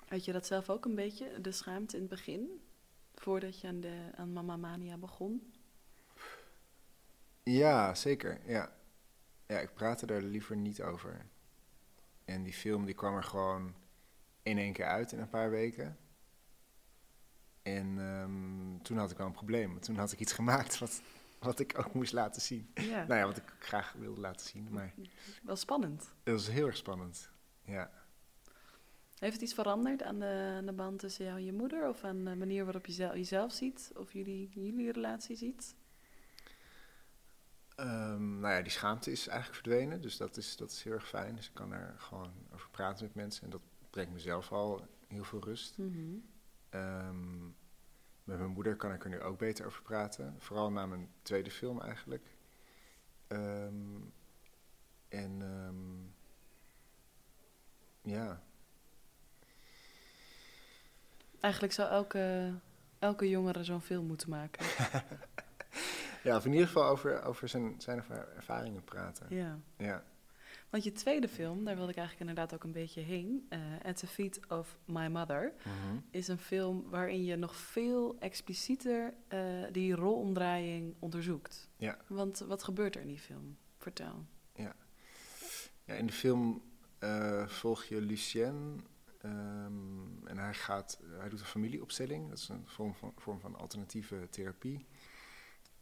Had 0.08 0.26
je 0.26 0.32
dat 0.32 0.46
zelf 0.46 0.70
ook 0.70 0.86
een 0.86 0.96
beetje, 0.96 1.41
de 1.41 1.52
schaamte 1.52 1.96
in 1.96 2.02
het 2.02 2.12
begin? 2.12 2.62
Voordat 3.15 3.60
je 3.60 3.67
aan, 3.67 3.80
de, 3.80 4.10
aan 4.15 4.34
Mama 4.34 4.58
Mania 4.58 4.98
begon? 4.98 5.54
Ja, 7.44 7.96
zeker. 7.96 8.39
Ja. 8.46 8.72
ja, 9.48 9.60
ik 9.60 9.74
praatte 9.74 10.06
daar 10.06 10.22
liever 10.22 10.56
niet 10.56 10.82
over. 10.82 11.26
En 12.26 12.44
die 12.44 12.54
film 12.54 12.86
die 12.86 12.96
kwam 12.96 13.15
er 13.15 13.24
gewoon 13.24 13.74
in 14.44 14.58
één 14.58 14.74
keer 14.74 14.86
uit 14.86 15.12
in 15.12 15.20
een 15.20 15.30
paar 15.30 15.50
weken. 15.50 15.98
En 17.62 18.00
ehm, 18.00 18.84
toen 18.84 18.98
had 18.98 19.12
ik 19.12 19.17
wel 19.17 19.28
een 19.28 19.34
probleem. 19.34 19.80
Toen 19.80 19.96
had 19.96 20.12
ik 20.12 20.20
iets 20.20 20.34
gemaakt 20.41 20.78
wat, 20.78 21.02
wat 21.42 21.60
ik 21.60 21.74
ook 21.80 21.94
moest 21.94 22.14
laten 22.14 22.42
zien. 22.42 22.72
Ja, 22.74 23.06
Nou 23.06 23.20
ja, 23.20 23.26
wat 23.26 23.38
ik 23.38 23.54
graag 23.60 23.94
wilde 23.94 24.22
laten 24.22 24.46
zien. 24.48 24.68
Maar 24.72 24.94
wel 25.44 25.56
spannend. 25.56 26.14
het 26.24 26.34
was 26.34 26.48
heel 26.50 26.66
erg 26.66 26.78
spannend. 26.78 27.30
Ja. 27.66 27.92
Heeft 29.20 29.34
het 29.34 29.42
iets 29.42 29.54
veranderd 29.54 30.04
aan 30.04 30.20
de, 30.20 30.54
aan 30.58 30.66
de 30.66 30.74
band 30.74 31.00
tussen 31.00 31.26
jou 31.26 31.38
en 31.38 31.46
je 31.46 31.54
moeder? 31.54 31.88
Of 31.90 32.04
aan 32.04 32.24
de 32.24 32.36
manier 32.36 32.64
waarop 32.64 32.86
je 32.86 32.92
zel- 32.92 33.16
jezelf 33.16 33.52
ziet? 33.54 33.92
Of 33.96 34.14
jullie, 34.14 34.50
jullie 34.54 34.92
relatie 34.92 35.36
ziet? 35.36 35.76
Ehm, 37.76 38.40
nou 38.40 38.54
ja, 38.54 38.62
die 38.62 38.72
schaamte 38.72 39.12
is 39.12 39.28
eigenlijk 39.28 39.62
verdwenen. 39.62 40.02
Dus 40.02 40.18
dat 40.18 40.38
is, 40.38 40.56
dat 40.58 40.72
is 40.72 40.84
heel 40.84 40.94
erg 40.94 41.08
fijn. 41.08 41.36
Dus 41.36 41.48
ik 41.48 41.54
kan 41.54 41.70
daar 41.70 41.96
gewoon 41.98 42.34
over 42.54 42.70
praten 42.70 43.06
met 43.06 43.16
mensen. 43.16 43.44
En 43.44 43.50
dat 43.50 43.62
brengt 43.90 44.12
mezelf 44.14 44.52
al 44.52 44.88
heel 45.08 45.24
veel 45.24 45.44
rust. 45.44 45.78
Mhm. 45.78 46.16
Ehm, 46.70 47.48
met 48.32 48.39
mijn 48.39 48.52
moeder 48.52 48.76
kan 48.76 48.94
ik 48.94 49.04
er 49.04 49.10
nu 49.10 49.22
ook 49.22 49.38
beter 49.38 49.65
over 49.65 49.82
praten. 49.82 50.36
Vooral 50.39 50.72
na 50.72 50.86
mijn 50.86 51.10
tweede 51.22 51.52
film 51.52 51.82
eigenlijk. 51.82 52.24
Ehm, 53.28 53.96
en 55.10 55.41
ehm, 55.41 56.00
ja, 58.13 58.41
Eigenlijk 61.39 61.74
zou 61.74 61.89
elke, 61.89 62.54
elke 63.00 63.30
jongere 63.30 63.63
zo'n 63.63 63.82
film 63.82 64.06
moeten 64.06 64.30
maken. 64.30 64.65
ja, 66.24 66.36
of 66.36 66.46
in 66.46 66.52
ieder 66.52 66.67
geval 66.67 66.86
over, 66.89 67.24
over 67.24 67.48
zijn, 67.48 67.82
zijn 67.82 67.98
erva- 67.98 68.28
ervaringen 68.36 68.84
praten. 68.84 69.26
ja. 69.36 69.60
Ja. 69.78 70.04
Want 70.72 70.84
je 70.84 70.92
tweede 70.92 71.28
film, 71.28 71.64
daar 71.66 71.76
wilde 71.76 71.92
ik 71.92 71.98
eigenlijk 71.98 72.30
inderdaad 72.30 72.54
ook 72.58 72.64
een 72.64 72.72
beetje 72.72 73.02
heen. 73.02 73.46
eh, 73.50 73.60
At 73.84 73.98
the 73.98 74.08
Feet 74.08 74.40
of 74.48 74.78
My 74.86 75.08
Mother. 75.08 75.54
Mhm. 75.58 75.98
Is 76.12 76.28
een 76.28 76.38
film 76.38 76.90
waarin 76.90 77.24
je 77.24 77.36
nog 77.36 77.56
veel 77.56 78.16
explicieter 78.20 79.14
eh, 79.28 79.40
die 79.72 79.96
rolomdraaiing 79.96 80.96
onderzoekt. 81.00 81.70
Ja. 81.78 81.98
Want 82.08 82.40
wat 82.40 82.64
gebeurt 82.64 82.96
er 82.96 83.02
in 83.02 83.08
die 83.08 83.20
film? 83.20 83.58
Vertel. 83.78 84.26
Ja, 85.86 85.98
in 85.98 86.06
de 86.06 86.14
film 86.14 86.62
eh, 87.00 87.48
volg 87.48 87.84
je 87.84 88.02
Lucien 88.02 88.82
ehm, 89.18 90.28
en 90.28 90.38
hij, 90.38 90.54
gaat, 90.54 91.00
hij 91.20 91.30
doet 91.30 91.40
een 91.40 91.46
familieopstelling. 91.46 92.30
Dat 92.30 92.38
is 92.38 92.48
een 92.50 92.68
vorm 92.68 92.94
van, 92.96 93.14
vorm 93.18 93.40
van 93.40 93.56
alternatieve 93.56 94.28
therapie. 94.30 94.86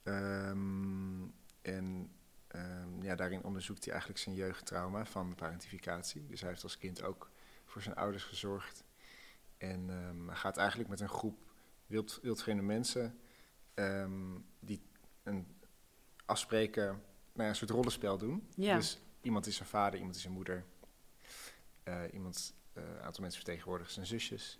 Ehm, 0.03 1.21
en 1.61 2.09
ehm, 2.49 3.03
ja, 3.03 3.15
daarin 3.15 3.43
onderzoekt 3.43 3.83
hij 3.83 3.91
eigenlijk 3.93 4.21
zijn 4.23 4.35
jeugdtrauma 4.35 5.05
van 5.05 5.35
parentificatie. 5.35 6.25
Dus 6.27 6.39
hij 6.41 6.49
heeft 6.49 6.63
als 6.63 6.77
kind 6.77 7.03
ook 7.03 7.29
voor 7.65 7.81
zijn 7.81 7.95
ouders 7.95 8.23
gezorgd. 8.23 8.83
En 9.57 9.89
ehm, 9.89 10.27
hij 10.27 10.35
gaat 10.35 10.57
eigenlijk 10.57 10.89
met 10.89 10.99
een 10.99 11.09
groep 11.09 11.37
wild, 11.85 12.19
wildvreemde 12.21 12.63
mensen 12.63 13.19
ehm, 13.73 14.37
die 14.59 14.81
een 15.23 15.47
afspreken, 16.25 16.85
nou 16.85 17.01
ja, 17.33 17.47
een 17.49 17.55
soort 17.55 17.69
rollenspel 17.69 18.17
doen. 18.17 18.47
Ja. 18.55 18.75
Dus 18.75 18.99
iemand 19.21 19.47
is 19.47 19.55
zijn 19.55 19.69
vader, 19.69 19.97
iemand 19.97 20.15
is 20.15 20.21
zijn 20.21 20.33
moeder. 20.33 20.65
eh, 21.83 22.01
iemand, 22.13 22.53
eh, 22.73 22.83
een 22.83 23.01
aantal 23.01 23.21
mensen 23.21 23.41
vertegenwoordigen 23.41 23.93
zijn 23.93 24.05
zusjes. 24.05 24.59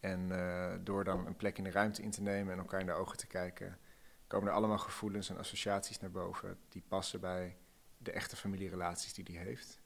En 0.00 0.32
eh, 0.32 0.74
door 0.80 1.04
dan 1.04 1.26
een 1.26 1.36
plek 1.36 1.58
in 1.58 1.64
de 1.64 1.70
ruimte 1.70 2.02
in 2.02 2.10
te 2.10 2.22
nemen 2.22 2.52
en 2.52 2.58
elkaar 2.58 2.80
in 2.80 2.86
de 2.86 2.92
ogen 2.92 3.16
te 3.16 3.26
kijken, 3.26 3.78
komen 4.26 4.48
er 4.48 4.54
allemaal 4.54 4.78
gevoelens 4.78 5.28
en 5.28 5.38
associaties 5.38 6.00
naar 6.00 6.10
boven 6.10 6.58
die 6.68 6.82
passen 6.88 7.20
bij 7.20 7.56
de 7.98 8.12
echte 8.12 8.36
familierelaties 8.36 9.14
die 9.14 9.36
hij 9.36 9.44
heeft. 9.44 9.80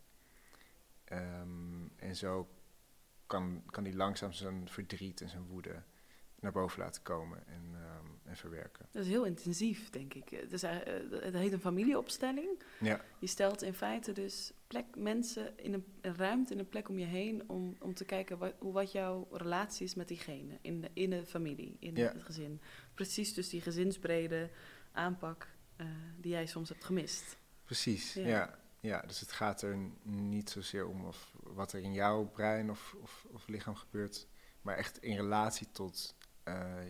Ehm, 1.05 1.87
en 1.97 2.17
zo 2.17 2.49
kan, 3.27 3.63
kan 3.67 3.85
hij 3.85 3.95
langzaam 3.95 4.33
zijn 4.33 4.69
verdriet 4.69 5.21
en 5.21 5.29
zijn 5.29 5.47
woede 5.47 5.83
naar 6.41 6.53
boven 6.53 6.79
laten 6.83 7.03
komen 7.03 7.47
en, 7.47 7.63
ehm, 7.75 8.07
en 8.25 8.37
verwerken. 8.37 8.87
Dat 8.91 9.03
is 9.03 9.09
heel 9.09 9.25
intensief, 9.25 9.91
denk 9.91 10.15
ik. 10.15 10.29
Het, 10.31 10.53
is, 10.53 10.63
eh, 10.63 10.77
het 11.11 11.35
heet 11.35 11.53
een 11.53 11.61
familieopstelling. 11.61 12.63
Ja, 12.81 13.01
Je 13.19 13.27
stelt 13.27 13.63
in 13.63 13.75
feite 13.75 14.13
dus 14.13 14.53
plek, 14.67 14.85
mensen 14.97 15.59
in 15.59 15.73
een, 15.73 15.85
een 16.01 16.17
ruimte, 16.17 16.53
in 16.53 16.59
een 16.59 16.69
plek 16.69 16.89
om 16.89 16.99
je 16.99 17.05
heen... 17.05 17.49
om, 17.49 17.77
om 17.81 17.95
te 17.95 18.05
kijken 18.05 18.39
wat, 18.39 18.55
hoe, 18.59 18.73
wat 18.73 18.93
jouw 18.93 19.29
relatie 19.31 19.87
is 19.87 19.95
met 19.95 20.09
diegene 20.09 20.59
in 20.63 20.81
de, 20.81 20.91
in 20.93 21.11
de 21.11 21.27
familie, 21.27 21.77
in 21.81 21.97
Ja. 21.97 22.13
het 22.13 22.23
gezin. 22.23 22.61
Precies 22.95 23.35
dus 23.35 23.49
die 23.49 23.61
gezinsbrede 23.61 24.51
aanpak 24.93 25.49
eh, 25.77 25.87
die 26.17 26.31
jij 26.31 26.47
soms 26.47 26.69
hebt 26.69 26.85
gemist. 26.85 27.37
Precies, 27.65 28.15
Ja. 28.15 28.27
ja. 28.27 28.59
ja. 28.81 29.01
dus 29.07 29.21
het 29.21 29.33
gaat 29.33 29.63
er 29.63 29.79
niet 30.03 30.51
zozeer 30.51 30.87
om 30.87 31.05
of 31.05 31.35
wat 31.43 31.73
er 31.73 31.81
in 31.81 31.93
jouw 31.93 32.25
brein 32.25 32.71
of, 32.71 32.97
of, 33.03 33.27
of 33.31 33.49
lichaam 33.49 33.75
gebeurt, 33.75 34.27
maar 34.63 34.77
echt 34.77 34.99
in 34.99 35.17
relatie 35.17 35.71
tot 35.73 36.15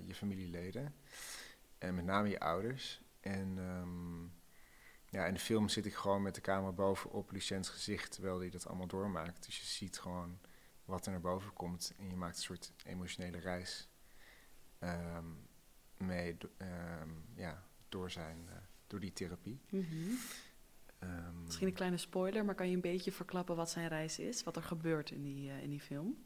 je 0.06 0.14
familieleden 0.14 0.94
en 1.78 1.94
met 1.94 2.04
name 2.04 2.28
je 2.28 2.40
ouders. 2.40 3.00
En 3.20 3.58
ehm, 3.58 4.22
ja, 5.10 5.26
in 5.26 5.34
de 5.34 5.40
film 5.40 5.68
zit 5.68 5.86
ik 5.86 5.94
gewoon 5.94 6.22
met 6.22 6.34
de 6.34 6.40
camera 6.40 6.72
boven 6.72 7.10
op 7.10 7.30
Luciens 7.30 7.68
gezicht 7.68 8.12
terwijl 8.12 8.38
hij 8.38 8.50
dat 8.50 8.66
allemaal 8.66 8.86
doormaakt. 8.86 9.44
Dus 9.44 9.58
je 9.58 9.66
ziet 9.66 9.98
gewoon 9.98 10.38
wat 10.84 11.06
er 11.06 11.12
naar 11.12 11.20
boven 11.20 11.52
komt 11.52 11.92
en 11.98 12.10
je 12.10 12.16
maakt 12.16 12.36
een 12.36 12.42
soort 12.42 12.72
emotionele 12.84 13.38
reis 13.38 13.88
ehm, 14.78 15.26
mee 15.96 16.36
ehm, 16.56 17.10
ja, 17.34 17.66
door, 17.88 18.10
zijn, 18.10 18.46
eh, 18.48 18.56
door 18.86 19.00
die 19.00 19.12
therapie. 19.12 19.60
Ehm, 20.98 21.44
Misschien 21.44 21.66
een 21.66 21.72
kleine 21.72 21.96
spoiler, 21.96 22.44
maar 22.44 22.54
kan 22.54 22.68
je 22.68 22.74
een 22.74 22.80
beetje 22.80 23.12
verklappen 23.12 23.56
wat 23.56 23.70
zijn 23.70 23.88
reis 23.88 24.18
is? 24.18 24.44
Wat 24.44 24.56
er 24.56 24.62
gebeurt 24.62 25.10
in 25.10 25.22
die, 25.22 25.50
eh, 25.50 25.62
in 25.62 25.70
die 25.70 25.80
film? 25.80 26.16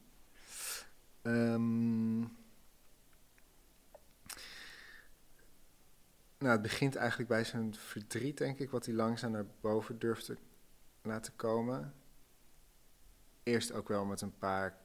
Nou, 6.42 6.54
het 6.54 6.62
begint 6.62 6.96
eigenlijk 6.96 7.28
bij 7.28 7.44
zijn 7.44 7.74
verdriet, 7.74 8.38
denk 8.38 8.58
ik, 8.58 8.70
wat 8.70 8.86
hij 8.86 8.94
langzaam 8.94 9.30
naar 9.30 9.46
boven 9.60 9.98
durft 9.98 10.24
te 10.24 10.36
laten 11.02 11.36
komen. 11.36 11.94
eerst 13.42 13.72
ook 13.72 13.88
wel 13.88 14.04
met 14.04 14.20
een 14.20 14.38
paar 14.38 14.78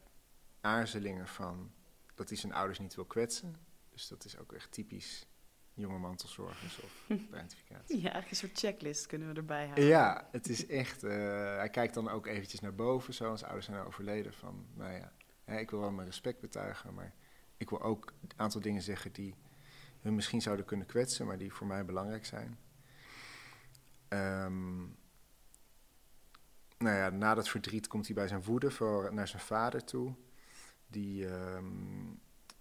aarzelingen 0.61 1.27
van 1.27 1.71
dat 2.15 2.29
hij 2.29 2.37
zijn 2.37 2.53
ouders 2.53 2.79
niet 2.79 2.95
wil 2.95 3.05
kwetsen. 3.05 3.55
Dus 3.89 4.07
dat 4.07 4.25
is 4.25 4.37
ook 4.37 4.53
echt 4.53 4.71
typisch 4.71 5.27
jonge 5.73 5.97
mantelzorgers 5.97 6.79
of 6.81 7.05
identificatie. 7.29 7.95
Ja, 7.95 8.01
eigenlijk 8.01 8.29
een 8.29 8.35
soort 8.35 8.57
checklist 8.59 9.05
kunnen 9.05 9.27
we 9.27 9.33
erbij 9.33 9.63
houden. 9.63 9.85
Ja, 9.85 10.27
het 10.31 10.49
is 10.49 10.67
echt. 10.67 11.03
eh, 11.03 11.11
hij 11.55 11.69
kijkt 11.69 11.93
dan 11.93 12.09
ook 12.09 12.25
eventjes 12.25 12.59
naar 12.59 12.75
boven, 12.75 13.13
zo. 13.13 13.35
Zijn 13.35 13.49
ouders 13.51 13.65
zijn 13.65 13.85
overleden. 13.85 14.33
Van, 14.33 14.65
nou 14.73 14.91
ja, 14.93 15.11
hè, 15.43 15.59
ik 15.59 15.69
wil 15.69 15.79
wel 15.79 15.91
mijn 15.91 16.07
respect 16.07 16.39
betuigen, 16.39 16.93
maar 16.93 17.13
ik 17.57 17.69
wil 17.69 17.81
ook 17.81 18.13
een 18.21 18.31
aantal 18.35 18.61
dingen 18.61 18.81
zeggen 18.81 19.11
die 19.11 19.35
hun 20.07 20.15
misschien 20.15 20.41
zouden 20.41 20.65
kunnen 20.65 20.87
kwetsen, 20.87 21.25
maar 21.25 21.37
die 21.37 21.53
voor 21.53 21.67
mij 21.67 21.85
belangrijk 21.85 22.25
zijn. 22.25 22.59
Ehm, 24.07 24.77
nou 26.77 26.95
ja, 26.95 27.09
na 27.09 27.33
dat 27.33 27.49
verdriet 27.49 27.87
komt 27.87 28.05
hij 28.05 28.15
bij 28.15 28.27
zijn 28.27 28.43
woede 28.43 28.71
voor, 28.71 29.13
naar 29.13 29.27
zijn 29.27 29.41
vader 29.41 29.83
toe. 29.83 30.15
Die 30.87 31.27
ehm, 31.27 31.65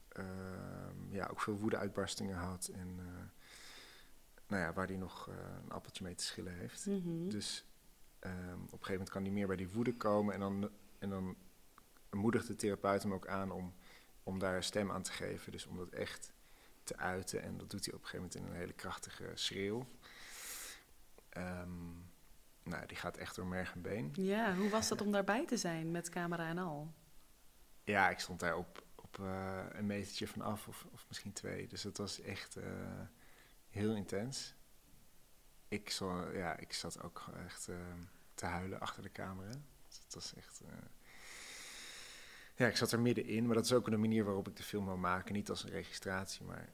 ehm, 0.08 1.10
ja, 1.10 1.26
ook 1.26 1.40
veel 1.40 1.56
woede-uitbarstingen 1.58 2.36
had. 2.36 2.66
En 2.66 2.96
eh, 2.98 3.04
nou 4.46 4.62
ja, 4.62 4.72
waar 4.72 4.86
hij 4.86 4.96
nog 4.96 5.28
eh, 5.28 5.34
een 5.64 5.70
appeltje 5.70 6.04
mee 6.04 6.14
te 6.14 6.24
schillen 6.24 6.54
heeft. 6.54 6.86
Mhm. 6.86 7.28
Dus 7.28 7.64
op 8.20 8.32
een 8.32 8.68
gegeven 8.68 8.92
moment 8.92 9.10
kan 9.10 9.22
hij 9.22 9.32
meer 9.32 9.46
bij 9.46 9.56
die 9.56 9.68
woede 9.68 9.96
komen. 9.96 10.34
En 10.34 10.40
dan, 10.40 10.70
en 10.98 11.10
dan 11.10 11.36
moedigt 12.10 12.46
de 12.46 12.54
therapeut 12.54 13.02
hem 13.02 13.12
ook 13.12 13.26
aan 13.26 13.50
om, 13.50 13.74
om 14.22 14.38
daar 14.38 14.62
stem 14.62 14.90
aan 14.90 15.02
te 15.02 15.12
geven. 15.12 15.52
Dus 15.52 15.66
om 15.66 15.76
dat 15.76 15.90
echt 15.90 16.32
te 16.86 16.96
uiten. 16.96 17.42
En 17.42 17.56
dat 17.56 17.70
doet 17.70 17.84
hij 17.84 17.94
op 17.94 18.00
een 18.00 18.06
gegeven 18.06 18.26
moment 18.26 18.34
in 18.34 18.52
een 18.52 18.60
hele 18.60 18.72
krachtige 18.72 19.30
schreeuw. 19.34 19.86
Ehm, 21.28 21.90
nou, 22.62 22.86
die 22.86 22.96
gaat 22.96 23.16
echt 23.16 23.34
door 23.34 23.46
merg 23.46 23.72
en 23.72 23.82
been. 23.82 24.10
Ja, 24.12 24.54
hoe 24.54 24.68
was 24.68 24.88
dat 24.88 25.00
om 25.00 25.12
daarbij 25.12 25.46
te 25.46 25.56
zijn 25.56 25.90
met 25.90 26.08
camera 26.08 26.48
en 26.48 26.58
al? 26.58 26.92
Ja, 27.84 28.10
ik 28.10 28.18
stond 28.18 28.40
daar 28.40 28.56
op, 28.56 28.84
op 28.94 29.18
eh, 29.18 29.64
een 29.72 29.86
metertje 29.86 30.26
vanaf, 30.26 30.68
of, 30.68 30.86
of 30.92 31.04
misschien 31.08 31.32
twee. 31.32 31.66
Dus 31.66 31.82
dat 31.82 31.96
was 31.96 32.20
echt 32.20 32.56
eh, 32.56 33.00
heel 33.68 33.94
intens. 33.94 34.54
Ik, 35.68 35.90
zo, 35.90 36.30
ja, 36.30 36.56
ik 36.56 36.72
zat 36.72 37.02
ook 37.02 37.24
echt 37.44 37.68
eh, 37.68 37.76
te 38.34 38.46
huilen 38.46 38.80
achter 38.80 39.02
de 39.02 39.12
camera. 39.12 39.50
Dus 39.88 39.98
het 40.04 40.14
was 40.14 40.34
echt. 40.34 40.60
ja, 42.54 42.66
ik 42.66 42.76
zat 42.76 42.92
er 42.92 43.00
middenin, 43.00 43.46
maar 43.46 43.54
dat 43.54 43.64
is 43.64 43.72
ook 43.72 43.90
de 43.90 43.96
manier 43.96 44.24
waarop 44.24 44.48
ik 44.48 44.56
de 44.56 44.62
film 44.62 44.84
wil 44.84 44.96
maken. 44.96 45.34
Niet 45.34 45.50
als 45.50 45.64
een 45.64 45.70
registratie, 45.70 46.44
maar 46.44 46.68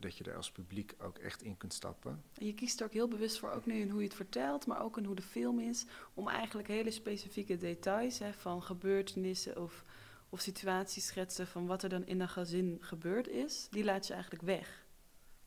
dat 0.00 0.16
je 0.16 0.24
er 0.24 0.36
als 0.36 0.50
publiek 0.52 0.94
ook 0.98 1.18
echt 1.18 1.42
in 1.42 1.56
kunt 1.56 1.72
stappen. 1.74 2.22
En 2.38 2.46
je 2.46 2.54
kiest 2.54 2.80
er 2.80 2.86
ook 2.86 2.92
heel 2.92 3.08
bewust 3.08 3.38
voor, 3.38 3.50
ook 3.50 3.66
nu 3.66 3.74
in 3.74 3.90
hoe 3.90 4.00
je 4.00 4.06
het 4.06 4.16
vertelt, 4.16 4.66
maar 4.66 4.82
ook 4.82 4.96
in 4.98 5.04
hoe 5.04 5.14
de 5.14 5.22
film 5.22 5.58
is, 5.58 5.84
om 6.14 6.28
eigenlijk 6.28 6.68
hele 6.68 6.90
specifieke 6.90 7.56
details 7.56 8.18
hè, 8.18 8.32
van 8.32 8.62
gebeurtenissen 8.62 9.62
of, 9.62 9.84
of 10.28 10.40
situaties 10.40 11.06
schetsen 11.06 11.46
van 11.46 11.66
wat 11.66 11.82
er 11.82 11.88
dan 11.88 12.06
in 12.06 12.20
een 12.20 12.28
gezin 12.28 12.78
gebeurd 12.80 13.28
is, 13.28 13.68
die 13.70 13.84
laat 13.84 14.06
je 14.06 14.12
eigenlijk 14.12 14.42
weg. 14.42 14.84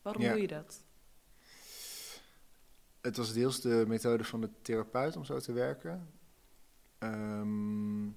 Waarom 0.02 0.22
Ja. 0.22 0.32
doe 0.32 0.42
je 0.42 0.48
dat? 0.48 0.84
Het 3.02 3.18
was 3.18 3.34
deels 3.34 3.62
de 3.62 3.84
methode 3.88 4.24
van 4.24 4.42
de 4.42 4.50
therapeut 4.62 5.16
om 5.16 5.26
zo 5.26 5.40
te 5.40 5.54
werken. 5.54 6.10
Ehm, 6.98 8.10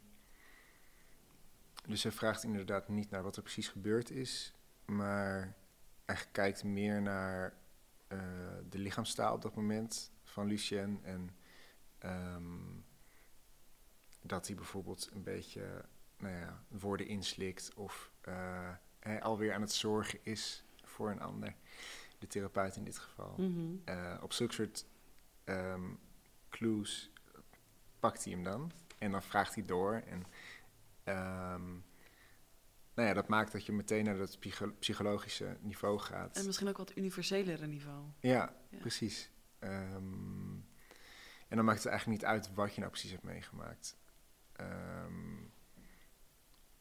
dus 1.86 2.02
hij 2.02 2.12
vraagt 2.12 2.42
inderdaad 2.44 2.88
niet 2.88 3.10
naar 3.10 3.22
wat 3.22 3.36
er 3.36 3.42
precies 3.42 3.68
gebeurd 3.68 4.10
is, 4.10 4.52
maar 4.84 5.56
hij 6.06 6.24
kijkt 6.32 6.64
meer 6.64 7.02
naar 7.02 7.54
eh, 8.08 8.18
de 8.68 8.78
lichaamstaal 8.78 9.34
op 9.34 9.42
dat 9.42 9.54
moment 9.54 10.10
van 10.24 10.46
Lucien. 10.46 11.00
En 11.02 11.30
ehm, 11.98 12.80
dat 14.22 14.46
hij 14.46 14.56
bijvoorbeeld 14.56 15.10
een 15.12 15.22
beetje 15.22 15.84
nou 16.18 16.34
ja, 16.34 16.64
woorden 16.68 17.06
inslikt 17.06 17.74
of 17.74 18.10
eh, 18.20 18.70
hij 19.00 19.22
alweer 19.22 19.54
aan 19.54 19.60
het 19.60 19.72
zorgen 19.72 20.18
is 20.22 20.64
voor 20.82 21.10
een 21.10 21.20
ander. 21.20 21.54
De 22.18 22.26
therapeut 22.26 22.76
in 22.76 22.84
dit 22.84 22.98
geval. 22.98 23.34
Mhm. 23.36 23.76
Eh, 23.84 24.18
op 24.22 24.32
zulke 24.32 24.54
soort 24.54 24.86
ehm, 25.44 25.94
clues 26.48 27.10
pakt 28.00 28.24
hij 28.24 28.32
hem 28.32 28.42
dan. 28.42 28.72
En 28.98 29.10
dan 29.10 29.22
vraagt 29.22 29.54
hij 29.54 29.64
door. 29.64 30.02
En 30.06 30.26
ehm, 31.04 31.76
nou 32.96 33.08
ja, 33.08 33.14
dat 33.14 33.28
maakt 33.28 33.52
dat 33.52 33.66
je 33.66 33.72
meteen 33.72 34.04
naar 34.04 34.16
dat 34.16 34.38
psycho- 34.38 34.72
psychologische 34.78 35.56
niveau 35.60 35.98
gaat. 35.98 36.36
En 36.36 36.46
misschien 36.46 36.68
ook 36.68 36.76
wat 36.76 36.96
universelere 36.96 37.66
niveau. 37.66 38.04
Ja, 38.20 38.54
Ja. 38.70 38.78
precies. 38.78 39.30
Ehm, 39.58 40.54
en 41.48 41.56
dan 41.56 41.64
maakt 41.64 41.78
het 41.82 41.86
eigenlijk 41.88 42.20
niet 42.20 42.30
uit 42.30 42.54
wat 42.54 42.74
je 42.74 42.78
nou 42.80 42.90
precies 42.92 43.10
hebt 43.10 43.22
meegemaakt. 43.22 43.96
Ehm, 44.52 45.34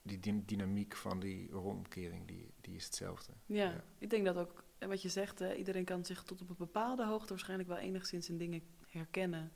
die 0.02 0.20
dyn- 0.20 0.44
dynamiek 0.46 0.96
van 0.96 1.20
die 1.20 1.50
rolomkering, 1.52 2.28
die, 2.28 2.54
die 2.62 2.76
is 2.76 2.86
hetzelfde. 2.86 3.34
Ja, 3.46 3.64
Ja. 3.64 3.84
ik 3.98 4.10
denk 4.10 4.26
dat 4.26 4.38
ook, 4.38 4.64
en 4.78 4.90
wat 4.90 5.02
je 5.02 5.10
zegt, 5.10 5.40
hè, 5.40 5.54
iedereen 5.56 5.86
kan 5.86 6.06
zich 6.06 6.24
tot 6.24 6.42
op 6.42 6.50
een 6.50 6.56
bepaalde 6.58 7.06
hoogte 7.06 7.30
waarschijnlijk 7.30 7.70
wel 7.70 7.78
enigszins 7.78 8.30
in 8.30 8.38
dingen 8.38 8.62
herkennen. 8.88 9.52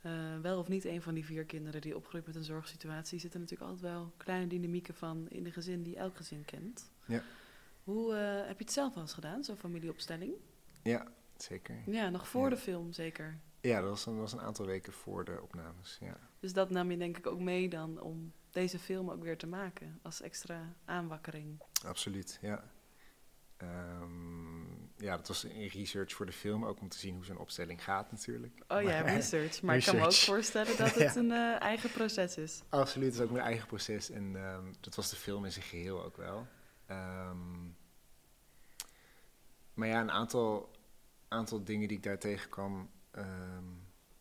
Eh, 0.00 0.38
wel 0.42 0.58
of 0.58 0.68
niet 0.68 0.84
een 0.84 1.02
van 1.02 1.14
die 1.14 1.24
vier 1.24 1.44
kinderen 1.44 1.80
die 1.80 1.96
opgroeit 1.96 2.26
met 2.26 2.34
een 2.36 2.44
zorgsituatie, 2.44 3.18
zitten 3.18 3.40
natuurlijk 3.40 3.70
altijd 3.70 3.92
wel 3.92 4.12
kleine 4.16 4.46
dynamieken 4.46 4.94
van 4.94 5.28
in 5.28 5.46
een 5.46 5.52
gezin 5.52 5.82
die 5.82 5.96
elk 5.96 6.16
gezin 6.16 6.44
kent. 6.44 6.90
Ja. 7.06 7.22
Hoe 7.84 8.14
eh, 8.14 8.46
heb 8.46 8.58
je 8.58 8.64
het 8.64 8.72
zelf 8.72 8.94
wel 8.94 9.02
eens 9.02 9.12
gedaan, 9.12 9.44
zo'n 9.44 9.56
familieopstelling? 9.56 10.32
Ja, 10.82 11.06
zeker. 11.36 11.76
Ja, 11.86 12.08
nog 12.08 12.28
voor 12.28 12.42
Ja. 12.44 12.48
de 12.50 12.56
film 12.56 12.92
zeker. 12.92 13.38
Ja, 13.60 13.80
dat 13.80 13.88
was, 13.88 14.06
een- 14.06 14.12
dat 14.12 14.20
was 14.20 14.32
een 14.32 14.40
aantal 14.40 14.66
weken 14.66 14.92
voor 14.92 15.24
de 15.24 15.38
opnames. 15.42 15.98
Ja. 16.00 16.16
Dus 16.38 16.52
dat 16.52 16.70
nam 16.70 16.90
je 16.90 16.96
denk 16.96 17.16
ik 17.16 17.26
ook 17.26 17.40
mee 17.40 17.68
dan 17.68 18.00
om 18.00 18.32
deze 18.50 18.78
film 18.78 19.10
ook 19.10 19.22
weer 19.22 19.38
te 19.38 19.46
maken 19.46 19.98
als 20.02 20.20
extra 20.20 20.74
aanwakkering. 20.84 21.62
Absoluut, 21.84 22.38
ja. 22.42 22.70
Ehm, 23.56 24.69
ja, 25.00 25.16
dat 25.16 25.28
was 25.28 25.44
in 25.44 25.66
research 25.66 26.12
voor 26.12 26.26
de 26.26 26.32
film, 26.32 26.64
ook 26.64 26.80
om 26.80 26.88
te 26.88 26.98
zien 26.98 27.14
hoe 27.14 27.24
zo'n 27.24 27.38
opstelling 27.38 27.84
gaat 27.84 28.10
natuurlijk. 28.10 28.62
Oh 28.68 28.82
ja, 28.82 29.02
Maar- 29.02 29.14
research. 29.14 29.62
Maar 29.62 29.76
ik 29.76 29.84
kan 29.84 29.96
me 29.96 30.04
ook 30.04 30.12
voorstellen 30.12 30.76
dat 30.76 30.94
het 31.04 31.16
een 31.16 31.30
eh, 31.30 31.60
eigen 31.60 31.90
proces 31.90 32.36
is. 32.36 32.62
Absoluut, 32.68 33.06
het 33.06 33.14
is 33.14 33.20
ook 33.20 33.30
mijn 33.30 33.44
eigen 33.44 33.66
proces 33.66 34.10
en 34.10 34.36
ehm, 34.36 34.72
dat 34.80 34.94
was 34.94 35.10
de 35.10 35.16
film 35.16 35.44
in 35.44 35.52
zijn 35.52 35.64
geheel 35.64 36.04
ook 36.04 36.16
wel. 36.16 36.46
Ehm, 36.86 37.62
maar 39.74 39.88
ja, 39.88 40.00
een 40.00 40.10
aantal, 40.10 40.70
aantal 41.28 41.64
dingen 41.64 41.88
die 41.88 41.96
ik 41.96 42.02
daar 42.02 42.18
tegenkwam, 42.18 42.90
ehm, 43.10 43.64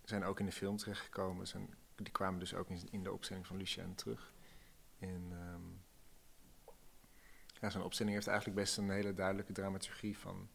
zijn 0.04 0.24
ook 0.24 0.39
in 0.39 0.46
de 0.46 0.52
film 0.52 0.78
terechtgekomen. 0.78 1.48
Zijn, 1.48 1.76
die 1.96 2.12
kwamen 2.12 2.39
dus 2.39 2.54
ook 2.54 2.70
in, 2.70 2.88
in 2.92 3.04
de 3.04 3.12
opstelling 3.12 3.48
van 3.48 3.58
Lucien 3.58 3.96
terug. 3.96 4.34
En 5.00 5.34
ja, 7.62 7.70
zo'n 7.70 7.84
opstelling 7.84 8.15
heeft 8.15 8.28
eigenlijk 8.28 8.60
best 8.60 8.78
een 8.78 8.89
hele 8.89 9.13
duidelijke 9.13 9.54
dramaturgie 9.54 10.18
van 10.18 10.50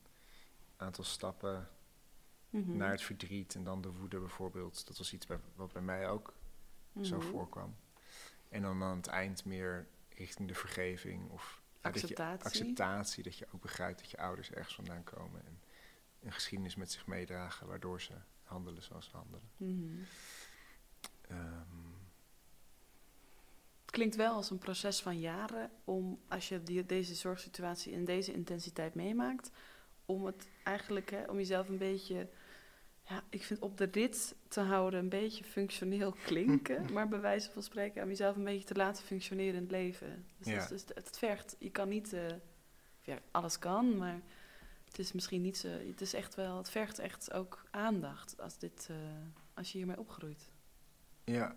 aantal 0.77 1.05
stappen 1.05 1.69
Mhm. 2.51 2.77
naar 2.77 2.91
het 2.91 3.03
verdriet 3.03 3.55
en 3.55 3.65
dan 3.65 3.81
de 3.83 3.93
woede 3.93 4.19
bijvoorbeeld. 4.19 4.87
Dat 4.87 4.99
was 4.99 5.13
iets 5.13 5.27
bij- 5.27 5.41
wat 5.55 5.73
bij 5.73 5.83
mij 5.83 6.09
ook 6.09 6.35
zo 7.03 7.17
Mhm. 7.17 7.27
voorkwam. 7.27 7.77
En 8.49 8.63
dan 8.63 8.83
aan 8.83 8.97
het 8.97 9.07
eind 9.07 9.45
meer 9.45 9.87
richting 10.09 10.49
de 10.49 10.55
vergeving 10.55 11.31
of 11.31 11.63
ja, 11.83 11.91
dat 11.91 11.95
je- 11.95 12.01
Acceptatie. 12.01 12.45
acceptatie, 12.47 13.23
dat 13.23 13.39
je 13.39 13.47
ook 13.55 13.61
begrijpt 13.63 13.99
dat 14.01 14.11
je 14.11 14.19
ouders 14.19 14.51
ergens 14.51 14.75
vandaan 14.75 15.05
komen 15.05 15.47
en 15.47 15.61
een 16.23 16.33
geschiedenis 16.33 16.75
met 16.77 16.91
zich 16.93 17.07
meedragen 17.07 17.67
waardoor 17.67 18.01
ze 18.01 18.13
handelen 18.43 18.83
zoals 18.83 19.05
ze 19.11 19.17
handelen. 19.17 19.49
Mhm. 19.57 20.03
Ehm, 21.29 21.93
Het 23.85 24.03
klinkt 24.03 24.17
wel 24.17 24.35
als 24.35 24.51
een 24.51 24.59
proces 24.59 25.03
van 25.03 25.19
jaren 25.21 25.71
om, 25.85 26.21
als 26.29 26.49
je 26.49 26.63
die, 26.63 26.87
deze 26.87 27.15
zorgsituatie 27.15 27.93
in 27.93 28.05
deze 28.05 28.33
intensiteit 28.33 28.95
meemaakt, 28.95 29.51
om 30.07 30.27
het 30.27 30.49
eigenlijk, 30.64 31.11
hè, 31.11 31.25
om 31.25 31.37
jezelf 31.37 31.69
een 31.69 31.79
beetje, 31.79 32.29
ja, 33.09 33.23
ik 33.31 33.43
vind 33.43 33.61
op 33.61 33.77
de 33.79 33.88
rit 33.93 34.35
te 34.49 34.61
houden 34.61 35.01
een 35.01 35.09
beetje 35.09 35.45
functioneel 35.45 36.12
klinken, 36.27 36.93
maar 36.93 37.09
bij 37.09 37.21
wijze 37.21 37.51
van 37.51 37.62
spreken 37.62 38.03
om 38.03 38.09
jezelf 38.09 38.37
een 38.37 38.45
beetje 38.45 38.67
te 38.69 38.75
laten 38.75 39.05
functioneren 39.05 39.55
in 39.55 39.62
het 39.62 39.71
leven. 39.71 40.27
Dus, 40.38 40.47
Ja. 40.47 40.59
dat 40.59 40.71
is- 40.71 40.85
dus 40.85 40.97
het 41.05 41.19
vergt, 41.19 41.57
je 41.59 41.71
kan 41.71 41.88
niet, 41.88 42.12
eh, 42.12 42.27
ja, 43.03 43.19
alles 43.31 43.59
kan, 43.59 43.97
maar 43.99 44.21
het 44.85 44.99
is 44.99 45.12
misschien 45.12 45.43
niet 45.43 45.57
zo, 45.59 45.69
het 45.69 46.01
is 46.01 46.14
echt 46.14 46.35
wel, 46.35 46.57
het 46.57 46.71
vergt 46.71 46.99
echt 46.99 47.33
ook 47.33 47.64
aandacht 47.71 48.40
als 48.40 48.59
dit, 48.59 48.87
eh, 48.90 48.97
als 49.55 49.73
je 49.73 49.79
hiermee 49.79 49.99
opgroeit. 49.99 50.51
ja. 51.25 51.57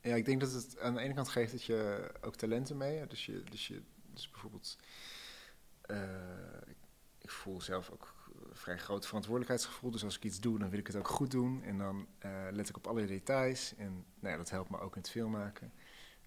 ja, 0.00 0.14
ik 0.14 0.24
denk 0.24 0.40
dat 0.40 0.52
het 0.52 0.78
aan 0.80 0.94
de 0.94 1.00
ene 1.00 1.14
kant 1.14 1.28
geeft 1.28 1.52
dat 1.52 1.62
je 1.64 2.10
ook 2.20 2.36
talenten 2.36 2.76
mee. 2.76 3.06
Dus, 3.06 3.26
je, 3.26 3.42
dus, 3.50 3.66
je, 3.68 3.82
dus 4.12 4.30
bijvoorbeeld, 4.30 4.76
eh, 5.80 6.08
ik, 7.24 7.30
voel 7.30 7.60
zelf 7.60 7.90
ook 7.90 8.14
vrij 8.52 8.78
groot 8.78 9.06
verantwoordelijkheidsgevoel. 9.06 9.90
Dus 9.90 10.04
als 10.04 10.16
ik 10.16 10.24
iets 10.24 10.40
doe, 10.40 10.58
dan 10.58 10.70
wil 10.70 10.78
ik 10.78 10.86
het 10.86 10.96
ook 10.96 11.08
goed 11.08 11.30
doen. 11.30 11.62
En 11.62 11.78
dan 11.78 12.06
eh, 12.18 12.46
let 12.50 12.68
ik 12.68 12.76
op 12.76 12.86
alle 12.86 13.06
details. 13.06 13.74
En 13.76 14.04
nou 14.18 14.32
ja, 14.32 14.36
dat 14.36 14.50
helpt 14.50 14.70
me 14.70 14.78
ook 14.78 14.94
in 14.94 15.00
het 15.00 15.10
filmmaken. 15.10 15.72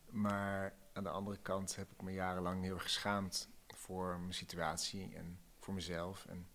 Maar 0.10 0.74
aan 0.94 1.04
de 1.04 1.10
andere 1.10 1.38
kant 1.38 1.76
heb 1.76 1.92
ik 1.92 2.02
me 2.02 2.12
jarenlang 2.12 2.64
heel 2.64 2.74
erg 2.74 2.84
geschaamd 2.84 3.50
voor 3.68 4.20
mijn 4.20 4.34
situatie 4.34 5.16
en 5.16 5.40
voor 5.60 5.74
mezelf. 5.74 6.26
En 6.26 6.48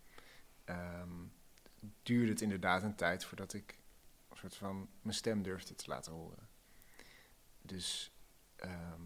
ehm, 0.64 1.24
duurde 2.02 2.30
het 2.32 2.40
inderdaad 2.40 2.82
een 2.82 2.94
tijd 2.94 3.24
voordat 3.24 3.52
ik 3.52 3.78
een 4.28 4.36
soort 4.36 4.54
van 4.56 4.88
mijn 5.02 5.14
stem 5.14 5.42
durfde 5.42 5.74
te 5.74 5.88
laten 5.88 6.12
horen. 6.12 6.48
Dus 7.62 8.12
ehm, 8.56 9.02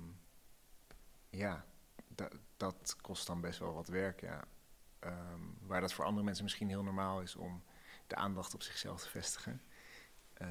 ja, 1.30 1.64
da- 2.08 2.30
dat 2.56 2.96
kost 3.00 3.26
dan 3.26 3.40
best 3.40 3.58
wel 3.58 3.74
wat 3.74 3.88
werk, 3.88 4.20
ja. 4.20 4.44
Ehm, 5.06 5.40
waar 5.60 5.80
dat 5.80 5.92
voor 5.92 6.04
andere 6.04 6.24
mensen 6.24 6.44
misschien 6.44 6.68
heel 6.68 6.82
normaal 6.82 7.20
is 7.20 7.36
om 7.36 7.62
de 8.06 8.14
aandacht 8.14 8.54
op 8.54 8.62
zichzelf 8.62 9.02
te 9.02 9.08
vestigen, 9.08 9.62
eh, 10.32 10.48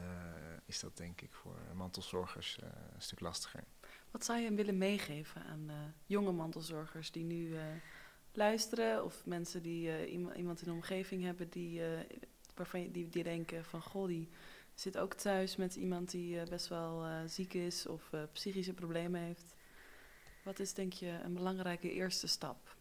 is 0.65 0.79
dat 0.79 0.97
denk 0.97 1.21
ik 1.21 1.33
voor 1.33 1.59
mantelzorgers 1.73 2.59
eh, 2.59 2.69
een 2.93 3.01
stuk 3.01 3.19
lastiger. 3.19 3.63
Wat 4.11 4.25
zou 4.25 4.39
je 4.39 4.53
willen 4.53 4.77
meegeven 4.77 5.43
aan 5.43 5.69
eh, 5.69 5.75
jonge 6.05 6.31
mantelzorgers 6.31 7.11
die 7.11 7.23
nu 7.23 7.55
luisteren? 8.31 9.03
Of 9.03 9.25
mensen 9.25 9.61
die 9.61 10.09
iemand, 10.35 10.61
in 10.61 10.67
de 10.67 10.71
omgeving 10.71 11.23
hebben 11.23 11.49
die, 11.49 11.81
waarvan 12.55 12.91
die, 12.91 13.09
die 13.09 13.23
denken 13.23 13.65
van... 13.65 13.81
Goh, 13.81 14.07
die 14.07 14.29
zit 14.73 14.97
ook 14.97 15.13
thuis 15.13 15.55
met 15.55 15.75
iemand 15.75 16.11
die 16.11 16.43
best 16.43 16.67
wel 16.67 17.05
ziek 17.27 17.53
is 17.53 17.87
of 17.87 18.09
psychische 18.31 18.73
problemen 18.73 19.21
heeft. 19.21 19.55
Wat 20.43 20.59
is 20.59 20.73
denk 20.73 20.93
je 20.93 21.19
een 21.23 21.33
belangrijke 21.33 21.91
eerste 21.91 22.27
stap? 22.27 22.75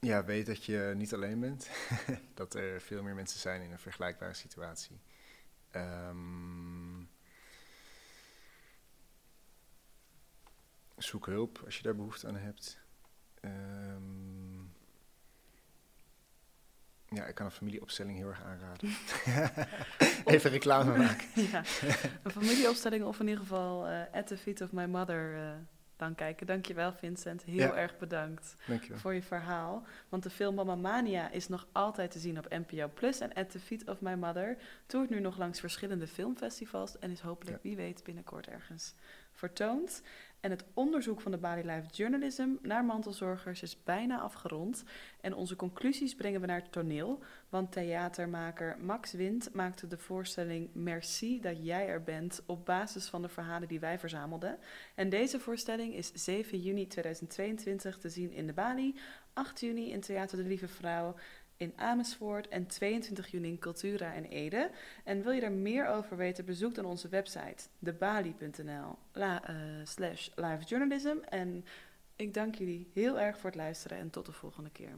Ja, 0.00 0.24
weet 0.24 0.46
dat 0.46 0.64
je 0.64 0.92
niet 0.96 1.14
alleen 1.14 1.40
bent. 1.40 1.70
dat 2.34 2.54
er 2.54 2.80
veel 2.80 3.02
meer 3.02 3.14
mensen 3.14 3.40
zijn 3.40 3.62
in 3.62 3.72
een 3.72 3.78
vergelijkbare 3.78 4.34
situatie. 4.34 5.00
Ehm, 5.70 7.02
zoek 10.96 11.26
hulp 11.26 11.62
als 11.64 11.76
je 11.76 11.82
daar 11.82 11.96
behoefte 11.96 12.26
aan 12.26 12.36
hebt. 12.36 12.78
Ehm, 13.40 14.60
ja, 17.08 17.24
ik 17.24 17.34
kan 17.34 17.46
een 17.46 17.52
familieopstelling 17.52 18.18
heel 18.18 18.28
erg 18.28 18.42
aanraden. 18.42 18.90
Even 20.34 20.50
reclame 20.50 20.96
maken. 20.96 21.42
ja, 21.50 21.62
een 22.22 22.30
familieopstelling 22.30 23.04
of 23.04 23.20
in 23.20 23.26
ieder 23.26 23.42
geval 23.42 23.86
eh, 23.86 24.00
At 24.12 24.26
the 24.26 24.36
Feet 24.36 24.60
of 24.60 24.72
My 24.72 24.84
Mother 24.84 25.36
eh, 25.36 25.52
dan 25.96 26.14
kijken. 26.14 26.46
Dankjewel 26.46 26.92
Vincent, 26.92 27.42
heel 27.42 27.56
Ja. 27.56 27.74
erg 27.74 27.98
bedankt. 27.98 28.56
Dankjewel. 28.66 28.98
voor 28.98 29.14
je 29.14 29.22
verhaal. 29.22 29.86
Want 30.08 30.22
de 30.22 30.30
film 30.30 30.54
Mama 30.54 30.74
Mania 30.74 31.30
is 31.30 31.48
nog 31.48 31.66
altijd 31.72 32.10
te 32.10 32.18
zien 32.18 32.38
op 32.38 32.48
NPO 32.48 32.88
Plus. 32.94 33.20
En 33.20 33.32
At 33.32 33.50
the 33.50 33.60
Feet 33.60 33.88
of 33.88 34.00
My 34.00 34.14
Mother 34.14 34.56
toert 34.86 35.10
nu 35.10 35.20
nog 35.20 35.38
langs 35.38 35.60
verschillende 35.60 36.06
filmfestivals. 36.06 36.98
En 36.98 37.10
is 37.10 37.20
hopelijk, 37.20 37.62
wie 37.62 37.76
weet, 37.76 38.04
binnenkort 38.04 38.46
ergens 38.46 38.94
vertoond. 39.36 40.02
En 40.40 40.50
het 40.50 40.64
onderzoek 40.74 41.20
van 41.20 41.30
de 41.30 41.38
Bali 41.38 41.62
Life 41.62 41.88
Journalism 41.92 42.48
naar 42.62 42.84
mantelzorgers 42.84 43.62
is 43.62 43.82
bijna 43.84 44.18
afgerond. 44.18 44.84
En 45.20 45.34
onze 45.34 45.56
conclusies 45.56 46.14
brengen 46.14 46.40
we 46.40 46.46
naar 46.46 46.60
het 46.60 46.72
toneel. 46.72 47.22
Want 47.48 47.72
theatermaker 47.72 48.76
Max 48.80 49.12
Wind 49.12 49.54
maakte 49.54 49.86
de 49.86 49.98
voorstelling 49.98 50.70
Merci 50.72 51.40
dat 51.40 51.64
jij 51.64 51.88
er 51.88 52.02
bent 52.02 52.42
op 52.46 52.64
basis 52.64 53.08
van 53.08 53.22
de 53.22 53.28
verhalen 53.28 53.68
die 53.68 53.80
wij 53.80 53.98
verzamelden. 53.98 54.58
En 54.94 55.08
deze 55.08 55.40
voorstelling 55.40 55.94
is 55.94 56.12
7 56.14 56.60
juni 56.60 56.86
2022 56.86 57.98
te 57.98 58.08
zien 58.08 58.32
in 58.32 58.46
de 58.46 58.52
Bali, 58.52 58.98
8 59.32 59.60
juni 59.60 59.90
in 59.90 60.00
Theater 60.00 60.36
de 60.36 60.44
Lieve 60.44 60.68
Vrouw 60.68 61.14
in 61.56 61.72
Amersfoort 61.76 62.48
en 62.48 62.66
22 62.66 63.30
juni 63.30 63.48
in 63.48 63.58
Cultura 63.58 64.12
in 64.12 64.24
Ede. 64.24 64.70
En 65.04 65.22
wil 65.22 65.32
je 65.32 65.40
er 65.40 65.52
meer 65.52 65.88
over 65.88 66.16
weten, 66.16 66.44
bezoek 66.44 66.74
dan 66.74 66.84
onze 66.84 67.08
website 67.08 67.68
debali.nl 67.78 68.98
la, 69.12 69.44
eh, 69.44 69.54
slash 69.84 70.28
livejournalism. 70.34 71.16
En 71.28 71.64
ik 72.16 72.34
dank 72.34 72.54
jullie 72.54 72.90
heel 72.92 73.20
erg 73.20 73.38
voor 73.38 73.50
het 73.50 73.58
luisteren 73.58 73.98
en 73.98 74.10
tot 74.10 74.26
de 74.26 74.32
volgende 74.32 74.70
keer. 74.70 74.94